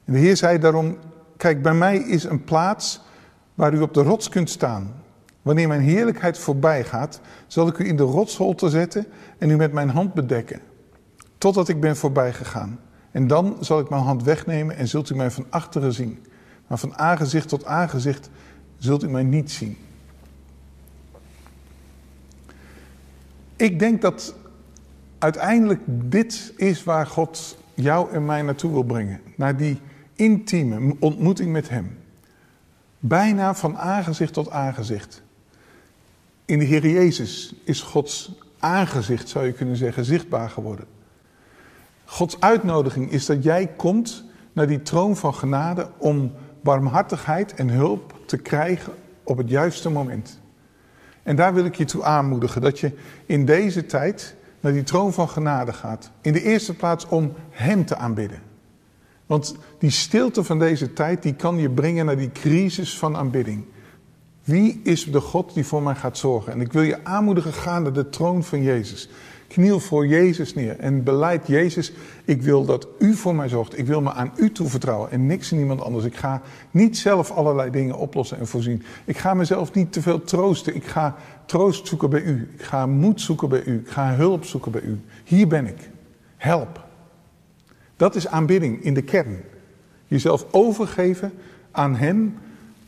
En 0.04 0.12
de 0.12 0.18
Heer 0.18 0.36
zei 0.36 0.58
daarom, 0.58 0.96
kijk, 1.36 1.62
bij 1.62 1.74
mij 1.74 1.96
is 1.96 2.24
een 2.24 2.44
plaats 2.44 3.00
waar 3.54 3.74
u 3.74 3.80
op 3.80 3.94
de 3.94 4.02
rots 4.02 4.28
kunt 4.28 4.50
staan. 4.50 4.94
Wanneer 5.42 5.68
mijn 5.68 5.80
heerlijkheid 5.80 6.38
voorbij 6.38 6.84
gaat, 6.84 7.20
zal 7.46 7.68
ik 7.68 7.78
u 7.78 7.86
in 7.86 7.96
de 7.96 8.02
rotsholte 8.02 8.68
zetten 8.68 9.06
en 9.38 9.50
u 9.50 9.56
met 9.56 9.72
mijn 9.72 9.90
hand 9.90 10.14
bedekken, 10.14 10.60
totdat 11.38 11.68
ik 11.68 11.80
ben 11.80 11.96
voorbij 11.96 12.32
gegaan. 12.32 12.78
En 13.10 13.26
dan 13.26 13.56
zal 13.60 13.80
ik 13.80 13.88
mijn 13.88 14.02
hand 14.02 14.22
wegnemen 14.22 14.76
en 14.76 14.88
zult 14.88 15.10
u 15.10 15.14
mij 15.14 15.30
van 15.30 15.46
achteren 15.50 15.92
zien. 15.92 16.26
Maar 16.66 16.78
van 16.78 16.98
aangezicht 16.98 17.48
tot 17.48 17.64
aangezicht 17.64 18.30
zult 18.76 19.02
u 19.02 19.08
mij 19.08 19.22
niet 19.22 19.50
zien. 19.50 19.76
Ik 23.58 23.78
denk 23.78 24.02
dat 24.02 24.34
uiteindelijk 25.18 25.80
dit 25.86 26.52
is 26.56 26.84
waar 26.84 27.06
God 27.06 27.58
jou 27.74 28.12
en 28.12 28.24
mij 28.24 28.42
naartoe 28.42 28.72
wil 28.72 28.82
brengen. 28.82 29.20
Naar 29.36 29.56
die 29.56 29.80
intieme 30.14 30.96
ontmoeting 31.00 31.52
met 31.52 31.68
Hem. 31.68 31.98
Bijna 32.98 33.54
van 33.54 33.76
aangezicht 33.76 34.32
tot 34.32 34.50
aangezicht. 34.50 35.22
In 36.44 36.58
de 36.58 36.64
Heer 36.64 36.88
Jezus 36.88 37.54
is 37.64 37.80
Gods 37.80 38.32
aangezicht, 38.58 39.28
zou 39.28 39.46
je 39.46 39.52
kunnen 39.52 39.76
zeggen, 39.76 40.04
zichtbaar 40.04 40.50
geworden. 40.50 40.86
Gods 42.04 42.40
uitnodiging 42.40 43.10
is 43.10 43.26
dat 43.26 43.42
jij 43.42 43.66
komt 43.66 44.24
naar 44.52 44.66
die 44.66 44.82
troon 44.82 45.16
van 45.16 45.34
genade 45.34 45.90
om 45.98 46.32
barmhartigheid 46.62 47.54
en 47.54 47.68
hulp 47.68 48.18
te 48.26 48.36
krijgen 48.36 48.92
op 49.22 49.36
het 49.36 49.48
juiste 49.48 49.90
moment. 49.90 50.40
En 51.28 51.36
daar 51.36 51.54
wil 51.54 51.64
ik 51.64 51.74
je 51.74 51.84
toe 51.84 52.04
aanmoedigen 52.04 52.60
dat 52.60 52.78
je 52.78 52.92
in 53.26 53.44
deze 53.44 53.86
tijd 53.86 54.34
naar 54.60 54.72
die 54.72 54.82
troon 54.82 55.12
van 55.12 55.28
genade 55.28 55.72
gaat. 55.72 56.10
In 56.20 56.32
de 56.32 56.42
eerste 56.42 56.74
plaats 56.74 57.06
om 57.06 57.32
Hem 57.50 57.84
te 57.84 57.96
aanbidden. 57.96 58.42
Want 59.26 59.56
die 59.78 59.90
stilte 59.90 60.44
van 60.44 60.58
deze 60.58 60.92
tijd, 60.92 61.22
die 61.22 61.34
kan 61.34 61.58
je 61.58 61.70
brengen 61.70 62.06
naar 62.06 62.16
die 62.16 62.32
crisis 62.32 62.98
van 62.98 63.16
aanbidding. 63.16 63.64
Wie 64.44 64.80
is 64.82 65.04
de 65.04 65.20
God 65.20 65.54
die 65.54 65.64
voor 65.64 65.82
mij 65.82 65.94
gaat 65.94 66.18
zorgen? 66.18 66.52
En 66.52 66.60
ik 66.60 66.72
wil 66.72 66.82
je 66.82 67.04
aanmoedigen, 67.04 67.52
ga 67.52 67.78
naar 67.78 67.92
de 67.92 68.08
troon 68.08 68.44
van 68.44 68.62
Jezus. 68.62 69.08
Kniel 69.48 69.80
voor 69.80 70.06
Jezus 70.06 70.54
neer 70.54 70.78
en 70.78 71.02
beleid 71.02 71.46
Jezus, 71.46 71.92
ik 72.24 72.42
wil 72.42 72.64
dat 72.64 72.88
u 72.98 73.14
voor 73.14 73.34
mij 73.34 73.48
zorgt. 73.48 73.78
Ik 73.78 73.86
wil 73.86 74.00
me 74.00 74.12
aan 74.12 74.32
u 74.36 74.52
toevertrouwen 74.52 75.10
en 75.10 75.26
niks 75.26 75.50
en 75.50 75.56
niemand 75.56 75.80
anders. 75.80 76.04
Ik 76.04 76.16
ga 76.16 76.42
niet 76.70 76.98
zelf 76.98 77.30
allerlei 77.30 77.70
dingen 77.70 77.96
oplossen 77.96 78.38
en 78.38 78.46
voorzien. 78.46 78.82
Ik 79.04 79.18
ga 79.18 79.34
mezelf 79.34 79.72
niet 79.72 79.92
te 79.92 80.02
veel 80.02 80.24
troosten. 80.24 80.74
Ik 80.74 80.84
ga 80.84 81.16
troost 81.46 81.86
zoeken 81.86 82.10
bij 82.10 82.22
u. 82.22 82.50
Ik 82.54 82.62
ga 82.62 82.86
moed 82.86 83.20
zoeken 83.20 83.48
bij 83.48 83.64
u. 83.64 83.78
Ik 83.78 83.88
ga 83.88 84.14
hulp 84.14 84.44
zoeken 84.44 84.72
bij 84.72 84.80
u. 84.80 85.00
Hier 85.24 85.48
ben 85.48 85.66
ik. 85.66 85.90
Help. 86.36 86.86
Dat 87.96 88.14
is 88.14 88.26
aanbidding 88.26 88.82
in 88.82 88.94
de 88.94 89.02
kern. 89.02 89.40
Jezelf 90.06 90.46
overgeven 90.50 91.32
aan 91.70 91.96
Hem 91.96 92.38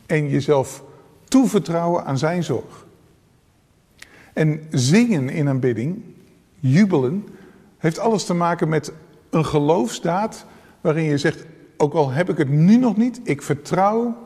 en 0.05 0.29
jezelf 0.29 0.83
toevertrouwen 1.23 2.05
aan 2.05 2.17
Zijn 2.17 2.43
zorg. 2.43 2.85
En 4.33 4.61
zingen 4.69 5.29
in 5.29 5.47
aanbidding 5.47 6.03
jubelen, 6.61 7.27
heeft 7.77 7.99
alles 7.99 8.25
te 8.25 8.33
maken 8.33 8.69
met 8.69 8.93
een 9.29 9.45
geloofsdaad 9.45 10.45
waarin 10.81 11.03
je 11.03 11.17
zegt, 11.17 11.45
ook 11.77 11.93
al 11.93 12.09
heb 12.09 12.29
ik 12.29 12.37
het 12.37 12.49
nu 12.49 12.77
nog 12.77 12.97
niet, 12.97 13.19
ik 13.23 13.41
vertrouw 13.41 14.17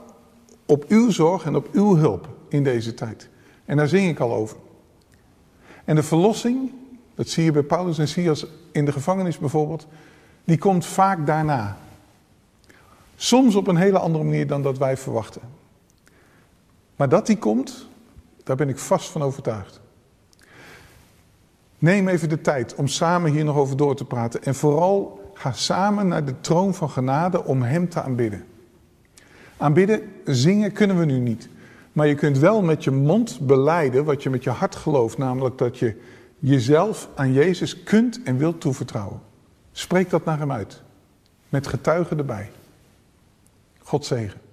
op 0.66 0.86
uw 0.88 1.12
zorg 1.12 1.46
en 1.46 1.56
op 1.56 1.68
uw 1.72 1.96
hulp 1.96 2.30
in 2.50 2.64
deze 2.64 2.94
tijd. 2.94 3.30
En 3.66 3.78
daar 3.78 3.88
zing 3.88 4.10
ik 4.10 4.20
al 4.20 4.34
over. 4.34 4.58
En 5.86 5.96
de 5.96 6.04
verlossing, 6.04 6.72
dat 7.16 7.28
zie 7.28 7.44
je 7.44 7.52
bij 7.52 7.64
Paulus 7.64 7.98
en 7.98 8.08
Silas 8.08 8.46
in 8.72 8.86
de 8.86 8.92
gevangenis 8.92 9.38
bijvoorbeeld, 9.38 9.88
die 10.44 10.58
komt 10.58 10.86
vaak 10.86 11.26
daarna. 11.26 11.78
Soms 13.16 13.56
op 13.56 13.68
een 13.68 13.76
hele 13.76 14.00
andere 14.00 14.24
manier 14.24 14.48
dan 14.48 14.62
dat 14.62 14.78
wij 14.78 14.98
verwachten. 14.98 15.42
Maar 16.96 17.10
dat 17.10 17.26
die 17.26 17.38
komt, 17.38 17.88
daar 18.44 18.56
ben 18.56 18.70
ik 18.70 18.80
vast 18.80 19.10
van 19.10 19.22
overtuigd. 19.22 19.82
Neem 21.86 22.08
even 22.08 22.30
de 22.30 22.42
tijd 22.42 22.76
om 22.76 22.88
samen 22.88 23.32
hier 23.32 23.44
nog 23.44 23.56
over 23.56 23.78
door 23.78 23.96
te 23.96 24.06
praten. 24.06 24.44
En 24.44 24.56
vooral 24.56 25.22
ga 25.34 25.52
samen 25.52 26.08
naar 26.08 26.26
de 26.26 26.40
troon 26.42 26.74
van 26.74 26.90
genade 26.90 27.44
om 27.44 27.62
Hem 27.62 27.90
te 27.90 28.02
aanbidden. 28.02 28.46
Aanbidden, 29.58 30.02
zingen 30.24 30.72
kunnen 30.72 31.00
we 31.00 31.06
nu 31.06 31.20
niet. 31.20 31.50
Maar 31.92 32.08
je 32.08 32.16
kunt 32.16 32.38
wel 32.38 32.62
met 32.62 32.84
je 32.84 32.92
mond 32.92 33.40
beleiden 33.40 34.06
wat 34.06 34.24
je 34.24 34.30
met 34.30 34.44
je 34.44 34.50
hart 34.50 34.76
gelooft. 34.76 35.18
Namelijk 35.18 35.58
dat 35.58 35.78
je 35.78 36.02
jezelf 36.40 37.10
aan 37.16 37.34
Jezus 37.34 37.84
kunt 37.84 38.24
en 38.24 38.38
wilt 38.38 38.62
toevertrouwen. 38.62 39.22
Spreek 39.72 40.10
dat 40.10 40.26
naar 40.26 40.40
Hem 40.40 40.52
uit. 40.52 40.82
Met 41.50 41.68
getuigen 41.68 42.18
erbij. 42.18 42.52
God 43.80 44.06
zegen. 44.06 44.45